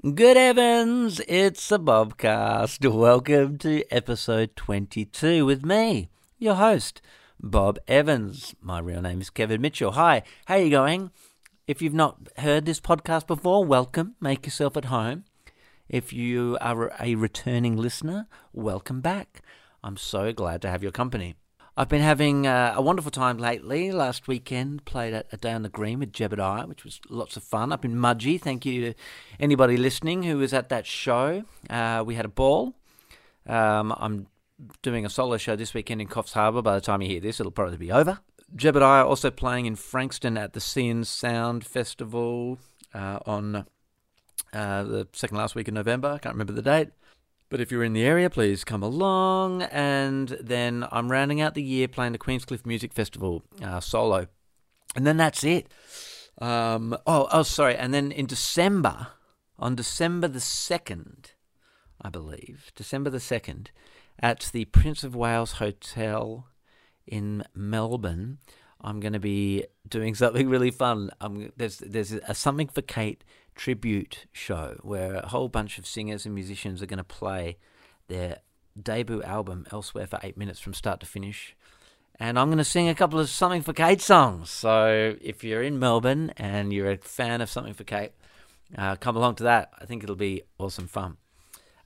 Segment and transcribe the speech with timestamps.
[0.00, 2.88] Good Evans, it's a Bobcast.
[2.88, 7.02] Welcome to episode 22 with me, your host,
[7.40, 8.54] Bob Evans.
[8.62, 9.90] My real name is Kevin Mitchell.
[9.90, 11.10] Hi, how you going?
[11.66, 14.14] If you've not heard this podcast before, welcome.
[14.20, 15.24] Make yourself at home.
[15.88, 19.42] If you are a returning listener, welcome back.
[19.82, 21.34] I'm so glad to have your company.
[21.78, 23.92] I've been having uh, a wonderful time lately.
[23.92, 27.70] Last weekend, played a day on the green with Jebediah, which was lots of fun
[27.72, 28.40] up in Mudgee.
[28.40, 28.94] Thank you to
[29.38, 31.44] anybody listening who was at that show.
[31.70, 32.74] Uh, we had a ball.
[33.46, 34.26] Um, I'm
[34.82, 36.62] doing a solo show this weekend in Coffs Harbour.
[36.62, 38.18] By the time you hear this, it'll probably be over.
[38.56, 42.58] Jebediah also playing in Frankston at the Sea Sound Festival
[42.92, 43.66] uh, on
[44.52, 46.08] uh, the second last week in November.
[46.08, 46.88] I can't remember the date.
[47.50, 49.62] But if you're in the area, please come along.
[49.62, 54.26] And then I'm rounding out the year playing the Queenscliff Music Festival uh, solo.
[54.94, 55.68] And then that's it.
[56.40, 57.76] Um, oh, oh, sorry.
[57.76, 59.08] And then in December,
[59.58, 61.32] on December the 2nd,
[62.00, 63.68] I believe, December the 2nd,
[64.20, 66.48] at the Prince of Wales Hotel
[67.06, 68.38] in Melbourne,
[68.80, 71.10] I'm going to be doing something really fun.
[71.20, 73.24] I'm, there's there's a Something for Kate
[73.58, 77.58] tribute show where a whole bunch of singers and musicians are going to play
[78.06, 78.38] their
[78.80, 81.54] debut album elsewhere for eight minutes from start to finish.
[82.20, 84.48] And I'm going to sing a couple of Something for Kate songs.
[84.50, 88.12] So if you're in Melbourne and you're a fan of Something for Kate,
[88.76, 89.70] uh, come along to that.
[89.78, 91.16] I think it'll be awesome fun.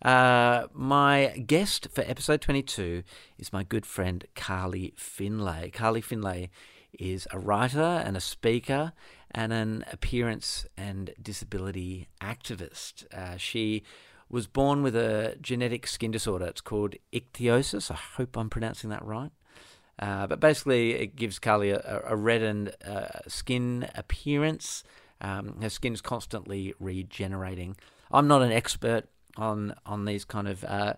[0.03, 3.03] Uh, my guest for episode 22
[3.39, 5.71] is my good friend Carly Findlay.
[5.71, 6.51] Carly Findlay
[6.99, 8.93] is a writer and a speaker
[9.35, 13.13] and an appearance and disability activist.
[13.13, 13.83] Uh, she
[14.29, 16.47] was born with a genetic skin disorder.
[16.47, 17.91] It's called ichthyosis.
[17.91, 19.31] I hope I'm pronouncing that right.
[19.99, 24.83] Uh, but basically, it gives Carly a, a reddened uh, skin appearance.
[25.21, 27.77] Um, her skin's constantly regenerating.
[28.11, 29.05] I'm not an expert
[29.37, 30.95] on on these kind of uh,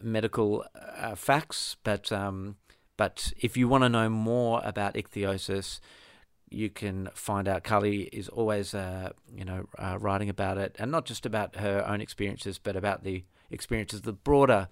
[0.00, 2.56] medical uh, facts, but um,
[2.96, 5.80] but if you want to know more about ichthyosis,
[6.50, 7.64] you can find out.
[7.64, 11.86] Carly is always, uh, you know, uh, writing about it, and not just about her
[11.86, 14.68] own experiences, but about the experiences of the broader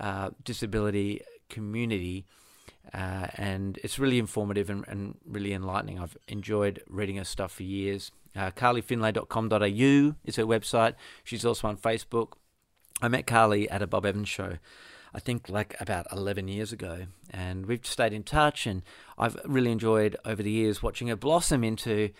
[0.00, 2.26] uh, disability community.
[2.94, 5.98] Uh, and it's really informative and, and, really enlightening.
[5.98, 8.12] I've enjoyed reading her stuff for years.
[8.36, 10.94] Uh, CarlyFindlay.com.au is her website.
[11.24, 12.34] She's also on Facebook.
[13.02, 14.58] I met Carly at a Bob Evans show
[15.16, 17.06] I think like about 11 years ago.
[17.30, 18.82] And we've stayed in touch, and
[19.16, 22.10] I've really enjoyed over the years watching her blossom into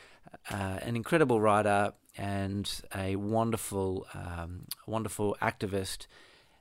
[0.50, 6.06] uh, an incredible writer and a wonderful, um, wonderful activist.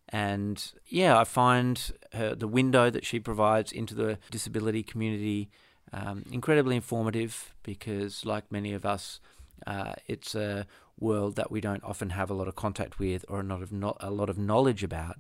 [0.10, 5.50] And yeah, I find her, the window that she provides into the disability community
[5.94, 9.22] um, incredibly informative because, like many of us,
[9.66, 10.68] uh, it's a
[11.00, 13.98] world that we don't often have a lot of contact with or not of not
[14.00, 15.18] a lot of knowledge about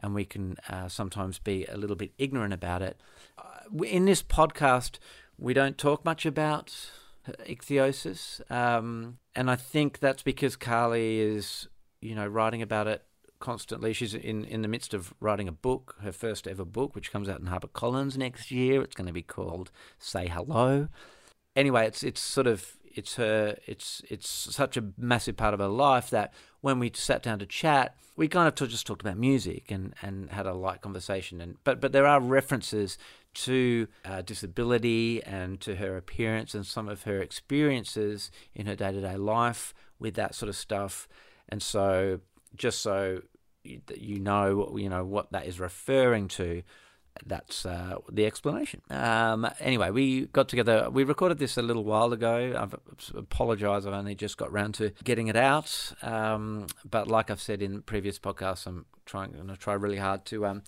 [0.00, 3.00] and we can uh, sometimes be a little bit ignorant about it.
[3.36, 4.98] Uh, in this podcast,
[5.36, 6.90] we don't talk much about
[7.46, 11.68] ichthyosis, um, and I think that's because Carly is,
[12.00, 13.04] you know, writing about it
[13.40, 13.92] constantly.
[13.92, 17.28] She's in, in the midst of writing a book, her first ever book, which comes
[17.28, 18.82] out in HarperCollins next year.
[18.82, 20.88] It's going to be called Say Hello.
[21.54, 25.68] Anyway, it's it's sort of it's her it's it's such a massive part of her
[25.68, 29.70] life that when we sat down to chat, we kind of just talked about music
[29.70, 31.40] and, and had a light conversation.
[31.40, 32.98] And but but there are references
[33.34, 38.92] to uh, disability and to her appearance and some of her experiences in her day
[38.92, 41.08] to day life with that sort of stuff.
[41.48, 42.20] And so
[42.56, 43.22] just so
[43.64, 46.62] you know you know what that is referring to
[47.26, 48.82] that's uh, the explanation.
[48.90, 50.88] Um, anyway, we got together.
[50.90, 52.54] We recorded this a little while ago.
[52.56, 53.86] I apologise.
[53.86, 55.92] I've only just got round to getting it out.
[56.02, 60.46] Um, but like I've said in previous podcasts, I'm trying to try really hard to
[60.46, 60.62] um,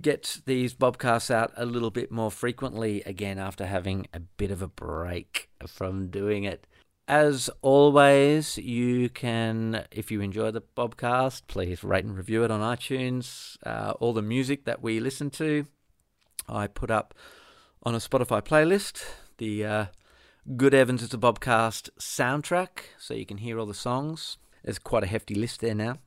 [0.00, 4.62] get these bobcasts out a little bit more frequently again after having a bit of
[4.62, 6.66] a break from doing it.
[7.06, 12.60] As always, you can, if you enjoy the podcast, please rate and review it on
[12.60, 13.58] iTunes.
[13.62, 15.66] Uh, all the music that we listen to,
[16.48, 17.12] I put up
[17.82, 19.04] on a Spotify playlist.
[19.36, 19.86] The uh,
[20.56, 22.68] Good Evans is a Bobcast soundtrack,
[22.98, 24.38] so you can hear all the songs.
[24.64, 25.98] There's quite a hefty list there now.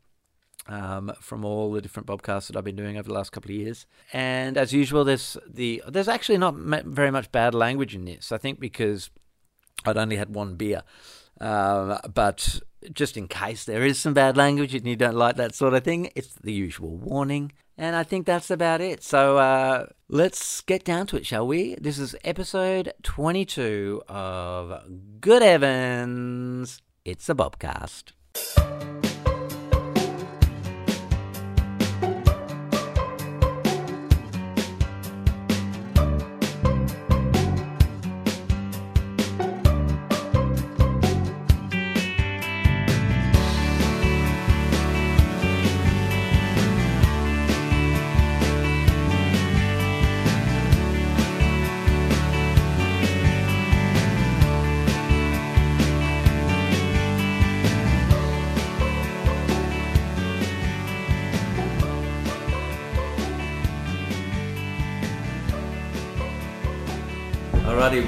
[0.66, 3.56] Um, from all the different bobcasts that I've been doing over the last couple of
[3.56, 3.86] years.
[4.12, 8.33] And as usual, there's the there's actually not very much bad language in this.
[8.33, 9.10] I think because
[9.85, 10.83] I'd only had one beer.
[11.39, 12.59] Um, but
[12.94, 15.83] just in case there is some bad language and you don't like that sort of
[15.83, 17.51] thing, it's the usual warning.
[17.77, 19.03] And I think that's about it.
[19.03, 21.75] So uh, let's get down to it, shall we?
[21.75, 24.81] This is episode 22 of
[25.21, 26.81] Good Evans.
[27.06, 28.13] It's a Bobcast.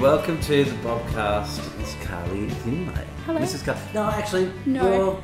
[0.00, 1.60] Welcome to the podcast.
[1.80, 3.04] It's Carly Findlay.
[3.26, 3.38] Hello.
[3.40, 3.64] Mrs.
[3.64, 3.80] Carly.
[3.92, 5.20] No, actually, No.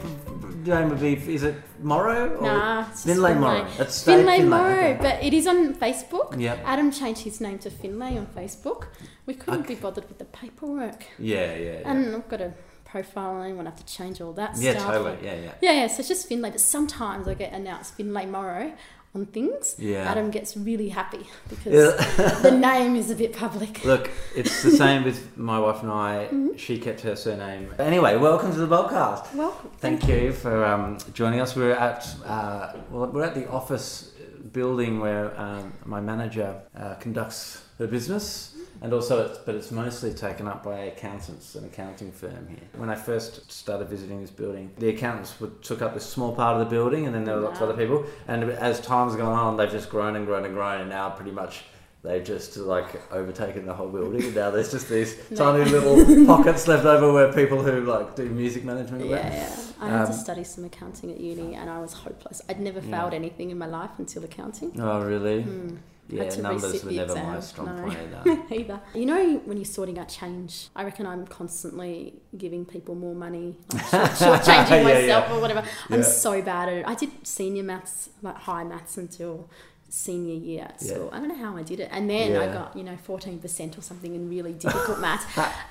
[0.64, 2.36] your name would be, is it Morrow?
[2.36, 3.58] Or Nah, it's Findlay Findlay.
[3.60, 3.68] Morrow.
[3.78, 4.58] That's stayed Findlay Findlay.
[4.58, 4.98] Morrow, okay.
[5.00, 6.38] but it is on Facebook.
[6.38, 6.58] Yeah.
[6.64, 8.88] Adam changed his name to Findlay on Facebook.
[9.24, 9.74] We couldn't Okay.
[9.76, 11.04] be bothered with the paperwork.
[11.18, 11.90] Yeah, yeah, yeah.
[11.90, 12.52] And I've got a
[12.84, 14.92] profile and I want to have to change all that yeah, stuff.
[14.92, 15.18] totally.
[15.22, 15.52] Yeah, yeah.
[15.62, 16.50] Yeah, yeah, so it's just Findlay.
[16.50, 18.72] But sometimes I get announced Findlay Morrow
[19.16, 19.76] on things.
[19.78, 20.10] Yeah.
[20.10, 21.96] Adam gets really happy because
[22.42, 23.84] the name is a bit public.
[23.84, 26.28] Look, it's the same with my wife and I.
[26.30, 26.56] Mm-hmm.
[26.56, 27.74] She kept her surname.
[27.78, 29.34] Anyway, welcome to the podcast.
[29.34, 29.70] Welcome.
[29.78, 31.56] Thank you for um, joining us.
[31.56, 34.12] We're at uh, well, we're at the office
[34.52, 40.12] building where um, my manager uh, conducts her business, and also, it's, but it's mostly
[40.12, 42.58] taken up by accountants, an accounting firm here.
[42.76, 46.54] When I first started visiting this building, the accountants would, took up this small part
[46.60, 48.04] of the building, and then there were lots of other people.
[48.28, 51.32] And as time's gone on, they've just grown and grown and grown, and now pretty
[51.32, 51.64] much.
[52.02, 56.68] They've just like overtaken the whole building, and now there's just these tiny little pockets
[56.68, 59.06] left over where people who like do music management.
[59.06, 59.56] Yeah, yeah.
[59.80, 62.42] I had to Um, study some accounting at uni and I was hopeless.
[62.48, 62.96] I'd never Yeah.
[63.00, 64.80] failed anything in my life until accounting.
[64.80, 65.42] Oh, really?
[65.42, 65.76] Hmm.
[66.08, 67.26] Yeah, numbers were never exam.
[67.26, 67.82] my strong No.
[67.82, 68.42] point either.
[68.54, 68.80] either.
[68.94, 73.56] You know, when you're sorting out change, I reckon I'm constantly giving people more money,
[73.72, 75.34] like short, shortchanging Yeah, myself yeah.
[75.36, 75.64] or whatever.
[75.90, 76.84] I'm so bad at it.
[76.86, 79.48] I did senior maths, like high maths, until
[79.88, 80.94] senior year at Yeah.
[80.94, 81.10] school.
[81.12, 81.88] I don't know how I did it.
[81.92, 85.24] And then I got, you know, 14% or something in really difficult maths.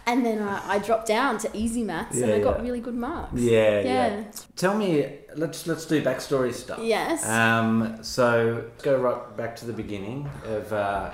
[0.06, 2.64] And then I, I dropped down to easy maths and I got yeah.
[2.64, 3.34] really good marks.
[3.40, 4.24] Yeah, yeah, Yeah.
[4.56, 6.80] Tell me, let's let's do backstory stuff.
[6.82, 7.26] Yes.
[7.28, 11.12] Um, so let's go right back to the beginning of uh,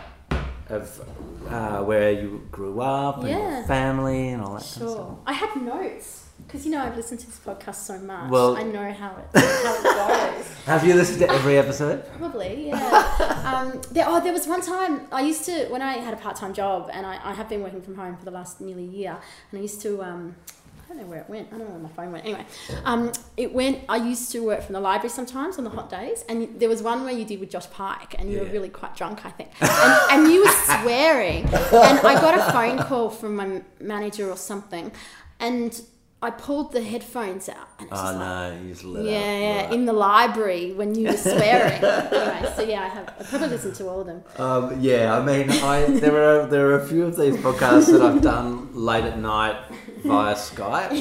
[0.69, 1.01] of
[1.50, 4.95] uh, where you grew up and your family and all that kind of Sure.
[4.95, 5.18] stuff.
[5.25, 6.27] I had notes.
[6.51, 8.30] Because, you know, I've listened to this podcast so much.
[8.30, 10.53] Well- I know how it, how it goes.
[10.65, 12.06] Have you listened to every episode?
[12.18, 13.42] Probably, yeah.
[13.45, 16.36] um, there, oh, there was one time I used to when I had a part
[16.36, 19.18] time job, and I, I have been working from home for the last nearly year,
[19.51, 20.03] and I used to.
[20.03, 20.36] Um,
[20.83, 21.48] I don't know where it went.
[21.53, 22.25] I don't know where my phone went.
[22.25, 22.45] Anyway,
[22.83, 23.86] um, it went.
[23.88, 26.83] I used to work from the library sometimes on the hot days, and there was
[26.83, 29.51] one where you did with Josh Pike, and you were really quite drunk, I think,
[29.62, 34.36] and, and you were swearing, and I got a phone call from my manager or
[34.36, 34.92] something,
[35.39, 35.81] and
[36.23, 39.06] I pulled the headphones out, and it was Oh just like, no, you just let
[39.06, 39.73] yeah, yeah, Right.
[39.73, 41.83] in the library when you were swearing.
[41.83, 43.13] anyway, so yeah, I have.
[43.19, 44.23] I probably listened to all of them.
[44.38, 48.01] Um, yeah, I mean, I there are there are a few of these podcasts that
[48.03, 49.56] I've done late at night
[50.03, 50.91] via Skype.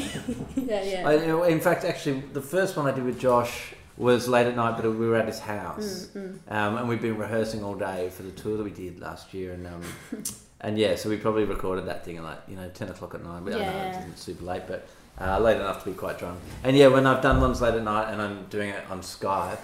[0.56, 1.08] Yeah, yeah.
[1.08, 4.76] I, in fact, actually, the first one I did with Josh was late at night,
[4.80, 8.22] but we were at his house, Mm, um, and we've been rehearsing all day for
[8.22, 9.82] the tour that we did last year, and um,
[10.62, 13.22] and yeah, so we probably recorded that thing at like you know ten o'clock at
[13.22, 13.44] night.
[13.44, 13.86] But I know Yeah.
[13.88, 14.88] it isn't super late, but
[15.20, 16.38] uh, late enough to be quite drunk.
[16.64, 19.58] And yeah, when I've done ones late at night and I'm doing it on Skype,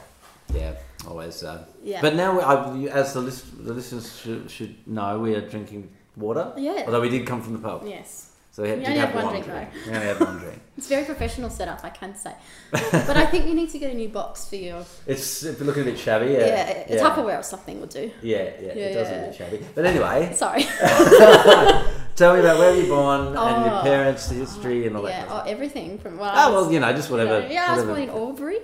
[0.54, 0.74] yeah,
[1.08, 1.42] always.
[1.42, 2.00] Uh, yeah.
[2.00, 5.90] But now, we- I, as the, list, the listeners should, should know, we are drinking
[6.16, 6.52] water.
[6.56, 6.84] yeah.
[6.86, 9.14] Although we did come from the pub, yes, so we had, We only have had
[9.16, 9.86] one one drink, drink.
[9.86, 10.60] We only had one drink.
[10.78, 12.32] it's very professional setup, I can say.
[12.70, 15.84] but I think you need to get a new box for your It's looking a
[15.84, 16.46] bit shabby, yeah.
[16.88, 18.10] yeah, a Tupperware or something will do.
[18.22, 19.66] Yeah, yeah, Yeah, it does look a bit shabby.
[19.74, 20.64] But anyway, Sorry.
[22.16, 23.82] tell me about where you were born and your Oh.
[23.82, 25.10] parents, the history, and all that.
[25.28, 27.36] yeah, oh, everything from ah, well, Oh well, you know, just whatever.
[27.40, 28.58] you know, yeah, I was born in Albury.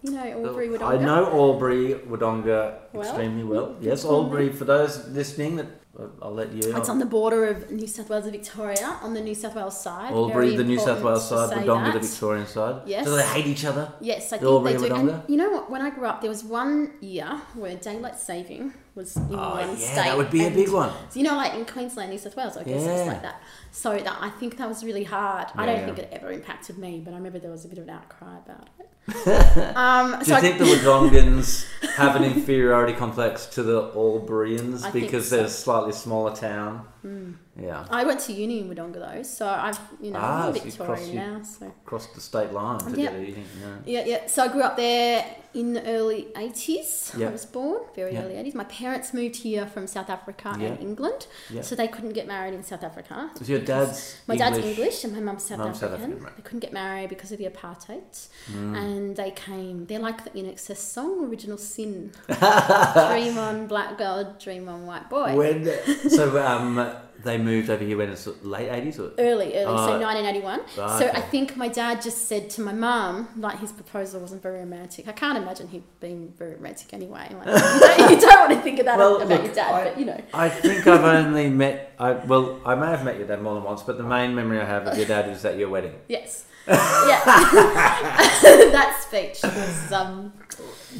[0.00, 0.82] You know Albury, Wodonga.
[0.94, 3.74] I know Albury, Wodonga Well, extremely well.
[3.80, 4.48] Yes, Albury.
[4.50, 5.66] For those listening, that
[5.98, 6.62] uh, I'll let you.
[6.76, 9.80] It's on the border of New South Wales and Victoria, on the New South Wales
[9.80, 10.12] side.
[10.12, 11.98] Albury, Very the New South Wales side, Wodonga, the.
[11.98, 12.82] Victorian side.
[12.86, 13.04] Yes.
[13.06, 13.92] Do they hate each other?
[14.00, 14.94] Yes, I think Albury they do.
[14.94, 15.68] and And you know what?
[15.68, 19.70] When I grew up, there was one year where daylight saving was in Oh one
[19.70, 19.94] yeah, state.
[20.04, 20.90] that would be a big one.
[21.10, 22.98] So, you know, like in Queensland, New South Wales, I guess Yeah.
[22.98, 23.40] was like that.
[23.72, 25.46] So that I think that was really hard.
[25.56, 27.84] I don't think it ever impacted me, but I remember there was a bit of
[27.84, 28.88] an outcry about it.
[29.76, 34.84] um, Do so you I- think the Wodongans have an inferiority complex to the Alburyans
[34.84, 35.36] I because so.
[35.36, 36.86] they're a slightly smaller town?
[37.06, 37.34] Mm.
[37.60, 40.60] Yeah, I went to uni in Wodonga though, so I've you know Ah, I'm so
[40.60, 41.42] Victorian crossed- now.
[41.42, 43.44] So across the state line to get eating.
[43.84, 44.00] Yeah.
[44.00, 44.26] yeah, yeah.
[44.28, 45.24] So I grew up there
[45.54, 47.12] in the early eighties.
[47.18, 47.28] Yeah.
[47.28, 48.22] I was born very Yeah.
[48.22, 48.54] early eighties.
[48.54, 50.66] My parents moved here from South Africa Yeah.
[50.68, 51.26] and England,
[51.62, 53.30] so they couldn't get married in South Africa.
[53.38, 54.50] Was your dad's My English?
[54.54, 56.12] dad's English and my mum's South Mum's South African.
[56.12, 56.36] African, right.
[56.36, 58.76] They couldn't get married because of the apartheid, Mm.
[58.76, 59.86] and they came.
[59.86, 65.34] They're like the INXS song, "Original Sin." dream on black girl, dream on white boy.
[65.34, 65.64] When
[66.08, 66.94] so um
[67.24, 70.60] they moved over here when it's late eighties or Early, early, Oh, so 1981.
[70.60, 71.10] right, so okay.
[71.18, 75.08] I think my dad just said to my mum, like his proposal wasn't very romantic.
[75.08, 77.28] I can't imagine he'd very romantic anyway.
[77.34, 79.74] Like, you, don't, you don't want to think of that Well, about look, your dad,
[79.74, 80.20] I- but you know.
[80.32, 83.64] I think I've only met I well I may have met your dad more than
[83.64, 85.94] once, but the main memory I have of your dad is at your wedding.
[86.08, 86.44] Yes.
[86.68, 87.24] yeah.
[88.72, 90.32] that speech was, um,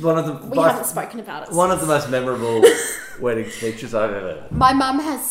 [0.01, 1.55] One of the we by- haven't spoken about it.
[1.55, 2.65] one of the most memorable
[3.21, 4.53] wedding speeches I've ever heard.
[4.53, 5.23] My mum has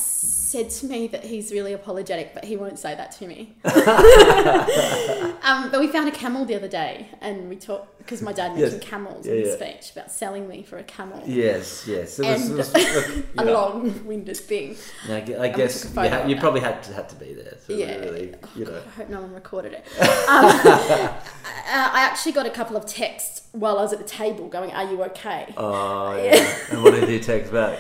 [0.48, 3.54] said to me that he's really apologetic, but he won't say that to me.
[3.66, 8.54] um, but we found a camel the other day, and we talked because my dad
[8.58, 8.72] Yes.
[8.72, 9.56] mentioned camels Yeah, in his yeah.
[9.56, 11.22] speech about selling me for a camel.
[11.26, 12.18] Yes, yes.
[12.20, 14.78] It was, And it was- A know, long-winded thing.
[15.10, 17.58] I I guess you, ha- you probably had to, had to be there.
[17.68, 17.98] To Yeah.
[17.98, 18.82] really, you know.
[18.88, 19.86] I hope no one recorded it.
[20.28, 24.48] Um, uh, I actually got a couple of texts while I was at the table
[24.48, 26.48] going, "Are you okay?" Oh, yeah.
[26.72, 27.78] and what did you text back?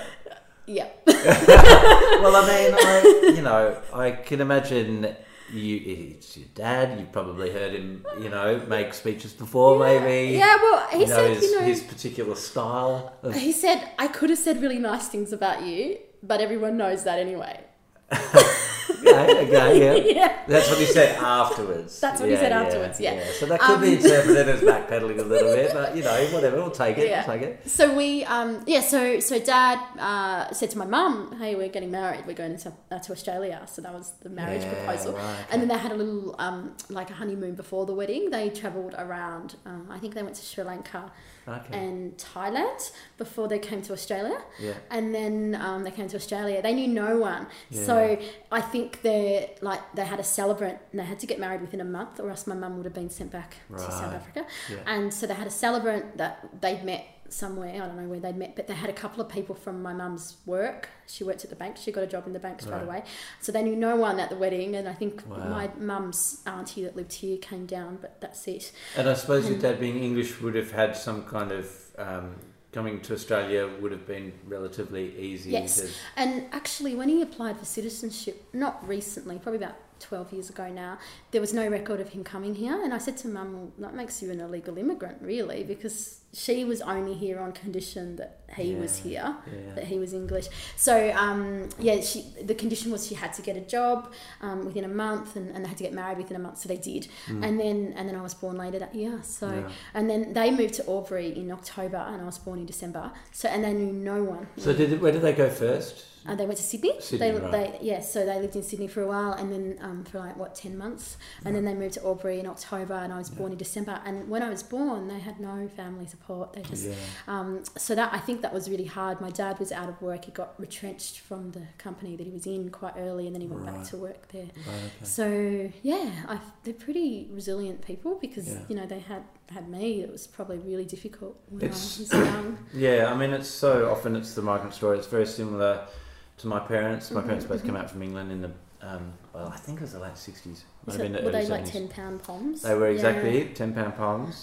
[0.67, 0.87] Yeah.
[2.17, 5.15] Well, I mean, I, you know, I can imagine
[5.53, 5.81] you.
[5.85, 6.99] It's your dad.
[6.99, 10.35] You've probably heard him, you know, make speeches before, maybe.
[10.35, 10.55] Yeah.
[10.55, 13.13] Well, he you know, said, his, you know, his particular style.
[13.21, 17.03] Of, he said I could have said really nice things about you, but everyone knows
[17.03, 17.63] that anyway.
[18.89, 19.93] okay, okay, yeah.
[20.15, 20.39] yeah.
[20.47, 21.99] That's what he said afterwards.
[21.99, 23.23] That's what he said afterwards, yeah.
[23.39, 26.57] So that could be Um, interpreted as backpedaling a little bit, but you know, whatever.
[26.57, 27.09] We'll take it.
[27.09, 27.25] Yeah.
[27.27, 27.69] We'll take it.
[27.69, 28.81] So we, um, yeah.
[28.81, 32.25] So so dad uh, said to my mum, "Hey, we're getting married.
[32.25, 35.13] We're going to uh, to Australia." So that was the marriage Yeah, proposal.
[35.13, 35.45] right, okay.
[35.51, 38.29] And then they had a little um, like a honeymoon before the wedding.
[38.29, 39.55] They travelled around.
[39.65, 41.11] Um, I think they went to Sri Lanka
[41.47, 41.77] Okay.
[41.77, 44.39] and Thailand before they came to Australia.
[44.59, 44.73] Yeah.
[44.91, 46.61] And then um, they came to Australia.
[46.61, 48.17] They knew no one, so
[48.51, 51.81] I think they like they had a celebrant and they had to get married within
[51.81, 54.45] a month, or else my mum would have been sent back to South Africa.
[54.69, 54.77] Yeah.
[54.85, 57.73] And so they had a celebrant that they'd met somewhere.
[57.81, 59.93] I don't know where they'd met, but they had a couple of people from my
[59.93, 60.89] mum's work.
[61.07, 61.77] She worked at the bank.
[61.77, 62.83] She got a job in the bank straight Right.
[62.83, 63.03] away.
[63.41, 64.75] So they knew no one at the wedding.
[64.75, 65.37] And I think Wow.
[65.49, 68.71] my mum's auntie that lived here came down, but that's it.
[68.95, 72.35] And I suppose your dad, being English, would have had some kind of um,
[72.71, 75.51] coming to Australia would have been relatively easy.
[75.51, 75.81] Yes.
[75.81, 80.69] To, And actually, when he applied for citizenship, not recently, probably about 12 years ago
[80.69, 80.97] now,
[81.31, 82.81] there was no record of him coming here.
[82.83, 86.65] And I said to mum, well, that makes you an illegal immigrant, really, because she
[86.65, 89.73] was only here on condition that he was here, yeah.
[89.75, 90.47] that he was English.
[90.75, 94.11] So, um, yeah, she, the condition was she had to get a job
[94.41, 96.59] um, within a month and, and they had to get married within a month.
[96.59, 97.07] So they did.
[97.27, 99.19] And then and then I was born later that year.
[99.23, 99.61] So, Mm.
[99.61, 99.69] Yeah.
[99.93, 103.11] and then they moved to Albury in October and I was born in December.
[103.31, 104.47] So, and they knew no one.
[104.57, 106.03] so did where did they go first?
[106.27, 106.93] Uh, they went to Sydney.
[106.99, 107.51] Sydney, they, right.
[107.51, 110.35] they, yeah, so they lived in Sydney for a while, and then um, for like
[110.37, 113.51] what ten months, and then they moved to Albury in October, and I was born
[113.51, 114.01] in December.
[114.05, 116.53] And when I was born, they had no family support.
[116.53, 116.93] They just, Yeah.
[117.27, 119.21] um, so that I think that was really hard.
[119.21, 122.45] My dad was out of work; he got retrenched from the company that he was
[122.45, 123.75] in quite early, and then he went Right.
[123.75, 124.43] back to work there.
[124.67, 124.91] Okay.
[125.03, 128.59] So yeah, I, they're pretty resilient people because Yeah.
[128.69, 130.01] you know they had had me.
[130.01, 132.57] It was probably really difficult when It's- I was young.
[132.73, 134.97] Yeah, I mean, it's so often it's the migrant story.
[134.97, 135.87] It's very similar
[136.37, 137.11] to my parents.
[137.11, 137.65] My Mhm, parents both mhm.
[137.65, 140.63] came out from England in the um, well, I think it was the late sixties.
[140.87, 142.61] So, were they like ten pound poms?
[142.61, 142.93] They were Yeah.
[142.93, 143.95] exactly ten pound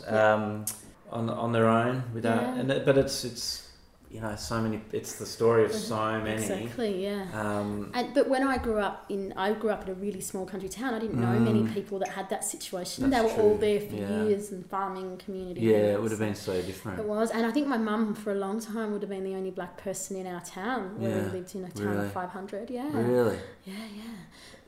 [0.04, 0.34] Yeah.
[0.34, 0.64] um,
[1.10, 2.54] on on their own without, Yeah.
[2.60, 3.68] and it, but it's it's
[4.14, 4.80] you know so many.
[4.92, 6.40] It's the story of so many.
[6.40, 7.24] Exactly, yeah.
[7.42, 10.46] Um, And, but when I grew up in, I grew up in a really small
[10.46, 10.94] country town.
[10.94, 11.74] I didn't know many Mm.
[11.74, 13.10] people that had that situation.
[13.10, 14.22] They were all there for yeah.
[14.24, 15.62] years and farming community.
[15.62, 17.00] yeah, it would have been so different.
[17.00, 19.34] It was, and I think my mum for a long time would have been the
[19.40, 20.82] only black person in our town.
[21.00, 22.06] Where Yeah, we lived in a town really.
[22.06, 22.70] of five hundred.
[22.70, 23.38] Yeah, Really?
[23.64, 24.16] yeah, yeah.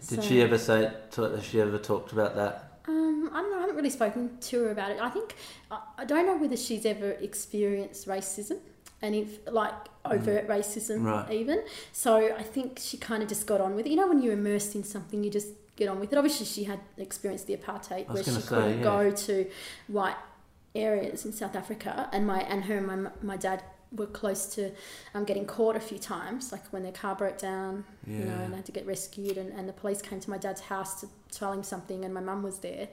[0.09, 0.91] Did So- she ever say?
[1.17, 2.55] Has she ever talked about that?
[2.89, 3.59] Um, I don't know.
[3.59, 4.99] I haven't really spoken to her about it.
[5.01, 5.29] I think
[5.71, 8.59] I, I don't know whether she's ever experienced racism,
[9.03, 9.75] and if like
[10.05, 11.05] overt racism, Mm.
[11.05, 11.33] Right.
[11.33, 11.63] even.
[11.93, 13.91] So I think she kind of just got on with it.
[13.91, 16.17] You know, when you're immersed in something, you just get on with it.
[16.17, 18.85] Obviously, she had experienced the apartheid where she say, couldn't yeah.
[18.85, 19.51] go to
[19.89, 20.17] white
[20.75, 23.63] areas in South Africa, and my and her and my my dad
[23.93, 24.73] were close to
[25.15, 28.53] um, getting caught a few times, like when their car broke down, you know, and
[28.53, 31.07] they had to get rescued, and, and the police came to my dad's house to
[31.31, 32.89] tell him something, and my mum was there.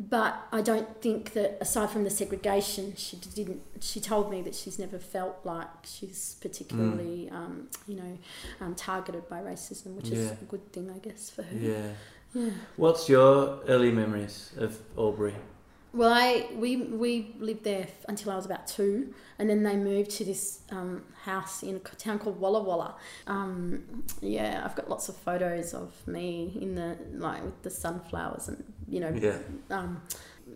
[0.00, 3.62] But I don't think that aside from the segregation, she didn't.
[3.80, 8.18] She told me that she's never felt like she's particularly, um, you know,
[8.60, 11.56] um, targeted by racism, which is a good thing, I guess, for her.
[11.56, 11.92] Yeah.
[12.32, 12.50] Yeah.
[12.76, 15.34] What's your early memories of Albury?
[15.94, 20.10] Well, I we we lived there until I was about two, and then they moved
[20.12, 22.94] to this um, house in a town called Walla Walla.
[23.26, 28.48] Um, yeah, I've got lots of photos of me in the like with the sunflowers
[28.48, 29.38] and you know Yeah.
[29.70, 30.02] um,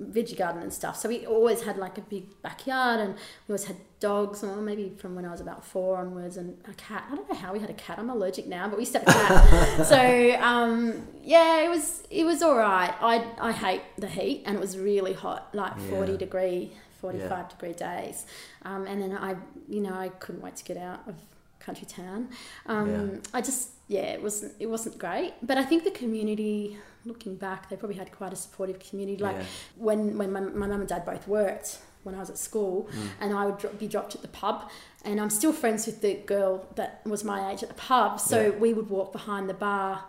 [0.00, 0.96] veggie garden and stuff.
[0.96, 4.94] So we always had like a big backyard, and we always had dogs, or maybe
[4.96, 7.04] from when I was about four onwards, and a cat.
[7.10, 7.98] I don't know how we had a cat.
[7.98, 9.86] I'm allergic now, but we to have a cat.
[9.94, 12.94] so um, yeah, it was it was all right.
[13.00, 15.90] I I hate the heat, and it was really hot, like Yeah.
[15.90, 16.72] forty degree.
[17.02, 18.26] 45 degree days
[18.64, 19.34] um, and then I
[19.68, 21.16] you know I couldn't wait to get out of
[21.58, 22.28] country town
[22.66, 23.18] um, Yeah.
[23.34, 27.68] I just yeah it wasn't it wasn't great but I think the community looking back
[27.68, 29.44] they probably had quite a supportive community like yeah.
[29.76, 33.08] when when my, my mum and dad both worked when I was at school, Mm.
[33.20, 34.68] and I would dro- be dropped at the pub.
[35.04, 38.36] And I'm still friends with the girl that was my age at the pub, so
[38.40, 38.58] Yeah.
[38.58, 40.02] we would walk behind the bar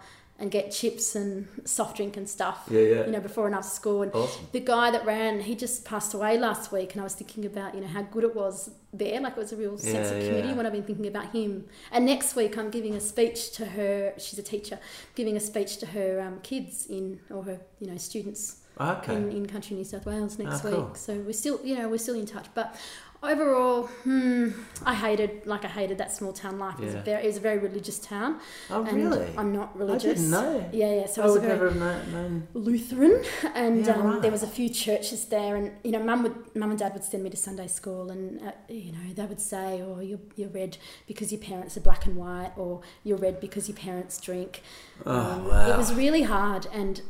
[0.43, 2.67] and get chips and soft drink and stuff.
[2.69, 3.05] Yeah, yeah.
[3.05, 4.01] You know, before and after school.
[4.03, 4.45] And Awesome.
[4.51, 7.73] the guy that ran, he just passed away last week, and I was thinking about
[7.73, 9.21] you know how good it was there.
[9.21, 10.55] Like it was a real sense Yeah, of community yeah.
[10.55, 11.65] when I've been thinking about him.
[11.93, 14.13] And next week, I'm giving a speech to her.
[14.17, 14.77] She's a teacher,
[15.15, 19.15] giving a speech to her um, kids in or her you know students Okay.
[19.15, 20.97] in, in country New South Wales next Ah, week.
[20.97, 22.47] So we're still, you know, we're still in touch.
[22.55, 22.75] But
[23.23, 24.49] overall, hmm,
[24.85, 26.75] I hated, like I hated that small town life.
[26.79, 27.03] It was, a Yeah.
[27.03, 28.39] very, it was a very religious town.
[28.69, 29.33] oh, and really?
[29.37, 30.03] I'm not I religious.
[30.19, 30.69] didn't know.
[30.73, 31.05] Yeah, yeah.
[31.07, 32.11] So I it was a would very never have known.
[32.13, 32.47] known.
[32.53, 33.23] Lutheran,
[33.55, 34.21] and Yeah, um, right.
[34.21, 37.03] there was a few churches there, and you know, mum would, mum and dad would
[37.03, 40.49] send me to Sunday school, and uh, you know, they would say, "Oh, you're you're
[40.49, 40.77] red
[41.07, 44.61] because your parents are black and white, or you're red because your parents drink."
[45.05, 45.71] Oh, Um, wow.
[45.73, 47.01] It was really hard, and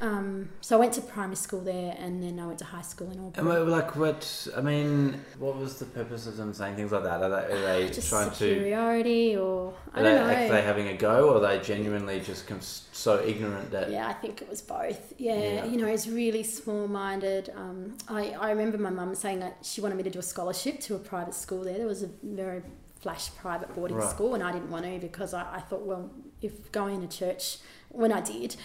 [0.00, 3.10] um, so I went to primary school there, and then I went to high school
[3.10, 4.48] in And what- like what?
[4.56, 7.22] I mean, what was the purpose of them saying things like that?
[7.22, 8.36] Are they, are they Just trying to?
[8.36, 10.44] superiority, or I Are don't they, know.
[10.46, 12.46] are they having a go, or are they genuinely just
[12.92, 13.90] so ignorant that?
[13.90, 15.12] Yeah, I think it was both.
[15.18, 15.64] Yeah, Yeah.
[15.66, 17.52] you know, it's really small minded.
[17.56, 20.80] Um, I, I remember my mum saying that she wanted me to do a scholarship
[20.80, 21.78] to a private school there.
[21.78, 22.62] There was a very
[23.00, 24.10] flash private boarding Right.
[24.10, 26.10] school, and I didn't want to because I, I thought, well,
[26.42, 28.56] if going to church, when I did,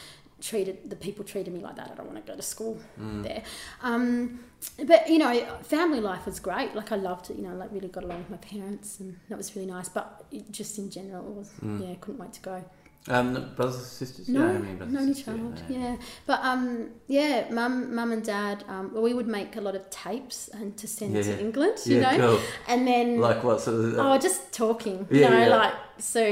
[0.41, 3.23] treated the people treated me like that, I don't want to go to school Mm.
[3.23, 3.43] there.
[3.81, 4.39] Um,
[4.85, 6.75] but you know, family life was great.
[6.75, 7.37] Like I loved it.
[7.37, 9.89] You know, like really got along with my parents, and that was really nice.
[9.89, 11.87] But it, just in general, it was Mm.
[11.87, 12.63] yeah, couldn't wait to go.
[13.07, 14.27] Um, brothers and sisters?
[14.27, 15.61] No, don't have brothers no only child.
[15.69, 18.63] Yeah, but um, yeah, mum, mum and dad.
[18.67, 21.39] Um, well, we would make a lot of tapes and to send Yeah, to.
[21.39, 21.77] England.
[21.85, 22.45] You Yeah, know, cool.
[22.67, 23.99] and then Like what sort of?
[23.99, 25.07] oh, just talking.
[25.11, 25.55] You know, yeah.
[25.55, 26.23] like so.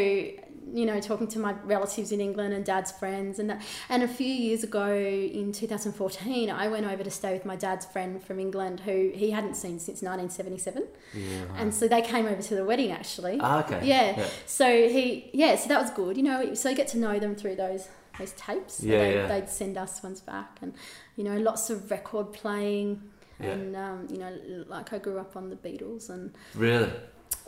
[0.73, 3.61] You know, talking to my relatives in England and dad's friends, and that.
[3.89, 7.85] And a few years ago, in 2014, I went over to stay with my dad's
[7.85, 11.61] friend from England, who he hadn't seen since 1977, yeah, right.
[11.61, 13.37] and so they came over to the wedding actually.
[13.39, 13.85] ah, okay.
[13.85, 14.17] Yeah.
[14.17, 14.27] yeah.
[14.45, 16.17] So he, yeah, so that was good.
[16.17, 17.87] You know, so you get to know them through those
[18.19, 18.81] those tapes.
[18.83, 19.27] Yeah, they, yeah.
[19.27, 20.73] They'd send us ones back, and
[21.15, 23.01] you know, lots of record playing,
[23.39, 23.51] Yeah.
[23.51, 24.33] and um, you know,
[24.67, 26.91] like I grew up on the Beatles, and Really?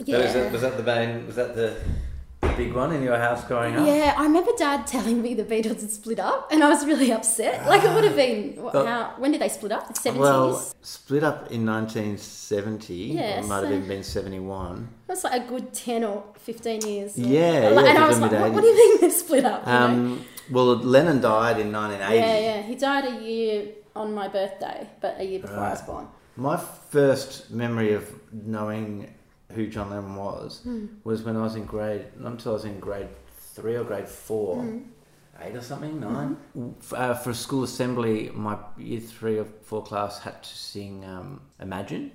[0.04, 0.18] yeah.
[0.24, 1.26] was, that, was that the band?
[1.28, 1.78] Was that the,
[2.48, 3.86] the big one in your house growing up?
[3.88, 7.12] yeah, I remember Dad telling me the Beatles had split up, and I was really
[7.12, 7.66] upset.
[7.68, 9.14] Like it would have been what, But- how?
[9.18, 9.88] When did they split up?
[9.88, 10.22] The seventies.
[10.22, 12.94] Well, split up in 1970.
[12.94, 14.88] Yeah, It might have even been 71.
[15.08, 17.18] That's like a good ten or fifteen years.
[17.18, 19.68] Yeah, Like, yeah, and I was like, what, what do you mean they split up?
[19.68, 22.16] Um, well, Lennon died in 1980.
[22.16, 22.62] Yeah, yeah.
[22.62, 26.08] He died a year on my birthday, but a year before I was born.
[26.38, 29.14] My first memory of knowing
[29.56, 30.86] who John Lennon was Hmm.
[31.04, 33.08] was when I was in grade, not until I was in grade
[33.56, 34.80] three or grade four, Hmm.
[35.42, 36.38] eight or something, 9
[36.80, 41.04] F- Uh, for a school assembly, my year three or four class had to sing
[41.06, 42.12] um, Imagine.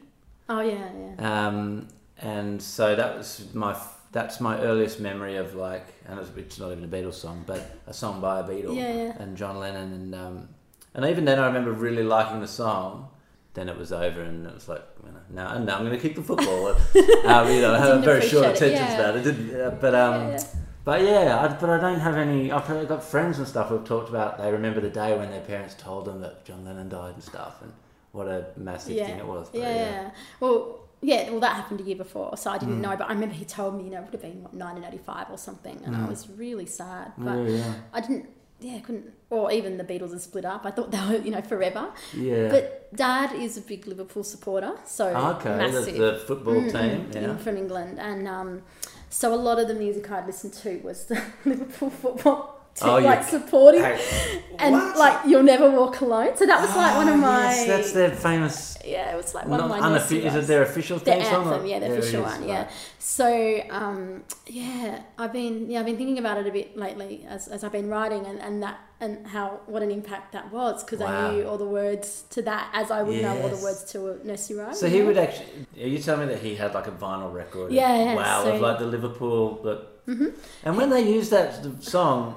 [0.49, 1.47] Oh yeah, yeah.
[1.47, 3.75] Um, and so that was my
[4.13, 7.79] that's my earliest memory of like, and it's, it's not even a Beatles song, but
[7.87, 9.23] a song by a Beatle Yeah, yeah.
[9.23, 10.49] and John Lennon, and um,
[10.95, 13.09] and even then I remember really liking the song.
[13.55, 14.83] Then it was over, and it was like,
[15.31, 16.67] you know, now, now I'm going to kick the football.
[16.69, 18.93] um, you know, I have a very short attention yeah.
[18.95, 19.19] span.
[19.19, 20.43] I didn't, uh, but um, Yeah,
[20.85, 22.51] but yeah, I, but I don't have any.
[22.51, 24.39] I've got friends and stuff who've talked about.
[24.39, 27.63] They remember the day when their parents told them that John Lennon died and stuff,
[27.63, 27.73] and
[28.13, 29.07] what a massive yeah.
[29.07, 29.49] thing it was.
[29.51, 30.11] But yeah, yeah.
[30.41, 31.31] Well, yeah.
[31.31, 32.83] Well, that happened a year before, so I didn't Mm.
[32.83, 32.97] know.
[32.97, 35.39] But I remember he told me, you know, it would have been what, 1985 or
[35.39, 37.13] something, and I was really sad.
[37.17, 37.51] But Mm.
[37.51, 37.75] yeah, yeah.
[37.93, 38.29] I didn't.
[38.59, 39.13] Yeah, I couldn't.
[39.31, 40.67] Or even the Beatles are split up.
[40.67, 41.91] I thought they were, you know, forever.
[42.13, 42.49] Yeah.
[42.49, 45.95] But Dad is a big Liverpool supporter, so okay, massive.
[45.97, 47.23] the, the football Mm, team.
[47.23, 47.37] Yeah.
[47.37, 48.63] from England, and um,
[49.09, 52.99] so a lot of the music I'd listened to was the Liverpool football team, Oh,
[52.99, 53.83] like supporting,
[54.59, 57.43] and like "You'll Never Walk Alone." So that was like one of Ah, my.
[57.55, 58.79] Yes, that's their famous.
[58.85, 59.81] yeah, it was like one of my.
[59.81, 61.47] unoffi- is it their official the theme song?
[61.49, 62.59] or- anthem, yeah, the There official is, one, yeah.
[62.63, 62.71] right.
[62.99, 67.49] So, um, yeah, I've been yeah, I've been thinking about it a bit lately as,
[67.49, 71.01] as I've been writing, and, and that and how what an impact that was because
[71.01, 71.31] Wow.
[71.31, 74.13] I knew all the words to that as I would know all the words to
[74.13, 74.75] a nursery rhyme.
[74.75, 75.07] So he know?
[75.07, 75.67] would actually.
[75.83, 77.73] Are you telling me that he had like a vinyl record?
[77.73, 79.61] Yeah, yeah, Wow, so- of like the Liverpool.
[79.63, 80.29] But, Mm-hmm.
[80.65, 82.35] And when they use that song,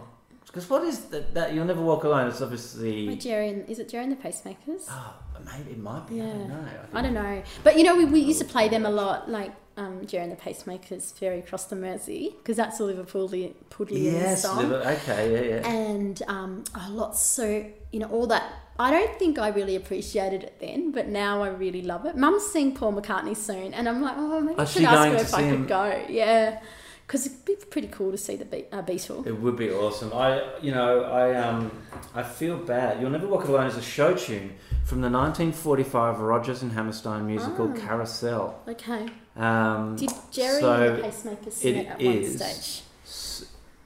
[0.54, 1.54] because what is that, that?
[1.54, 2.28] You'll never walk alone.
[2.28, 3.08] It's obviously.
[3.08, 4.86] By Gerry and, is it Gerry and the Pacemakers?
[4.88, 6.22] Oh, maybe it might be.
[6.22, 6.34] I Yeah.
[6.34, 6.68] don't know.
[6.94, 9.52] I don't know, but you know we, we used to play them a lot, like
[9.78, 14.44] um, Gerry and the Pacemakers, "Ferry Across the Mersey," because that's a Liverpoolian Pudlian Yes.
[14.44, 14.58] song.
[14.60, 15.34] Liver- okay.
[15.34, 15.56] Yeah.
[15.62, 15.68] Yeah.
[15.68, 17.18] and um, a lot.
[17.18, 18.44] So you know all that.
[18.80, 22.16] I don't think I really appreciated it then, but now I really love it.
[22.18, 24.96] Mum's seeing Paul McCartney soon, and I'm like, oh, maybe I Is should she ask
[24.98, 25.58] going her to if see I him?
[25.60, 26.06] could go.
[26.10, 26.60] Yeah,
[27.08, 29.26] because it'd be pretty cool to see the Be- uh, Beatle.
[29.28, 30.12] It would be awesome.
[30.13, 31.72] I, you know, I um,
[32.16, 33.00] I feel bad.
[33.02, 34.54] You'll Never Walk it Alone is a show tune
[34.86, 37.80] from the 1945 Rodgers and Hammerstein musical Ah.
[37.80, 38.60] Carousel.
[38.68, 39.08] Okay.
[39.36, 42.84] Um, Did Gerry so the pacemaker sing it it, at is- one stage?
[43.04, 43.46] s-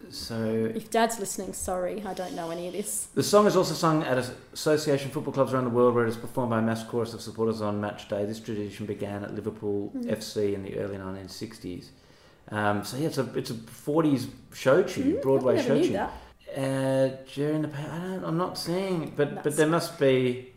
[0.10, 3.08] so If Dad's listening, sorry, I don't know any of this.
[3.14, 4.18] the song is also sung at
[4.54, 7.22] association football clubs around the world, where it is performed by a mass chorus of
[7.22, 8.26] supporters on match day.
[8.26, 10.10] This tradition began at Liverpool Mm.
[10.12, 11.90] FC in the early 1960s.
[12.50, 15.94] Um, so yeah, it's a it's a 40s show tune, Mm, Broadway show tune.
[15.94, 16.12] that.
[16.58, 20.54] Uh, during the I don't, I'm not seeing, but but there must be.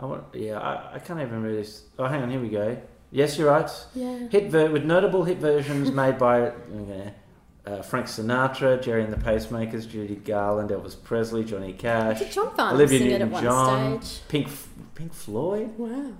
[0.00, 1.62] I want, yeah, I, I can't even really.
[1.62, 2.76] s- Oh, hang on, here we go.
[3.10, 3.70] Yes, you're right.
[3.94, 4.28] Yeah.
[4.28, 6.52] Hit ver- with notable hit versions made by
[7.66, 12.74] uh, Frank Sinatra, Gerry and the Pacemakers, Judy Garland, Elvis Presley, Johnny Cash, John Farnham
[12.76, 14.00] Olivia sing it at one Newton-John.
[14.28, 14.48] Pink
[14.94, 15.72] Pink Floyd.
[15.78, 16.12] Wow.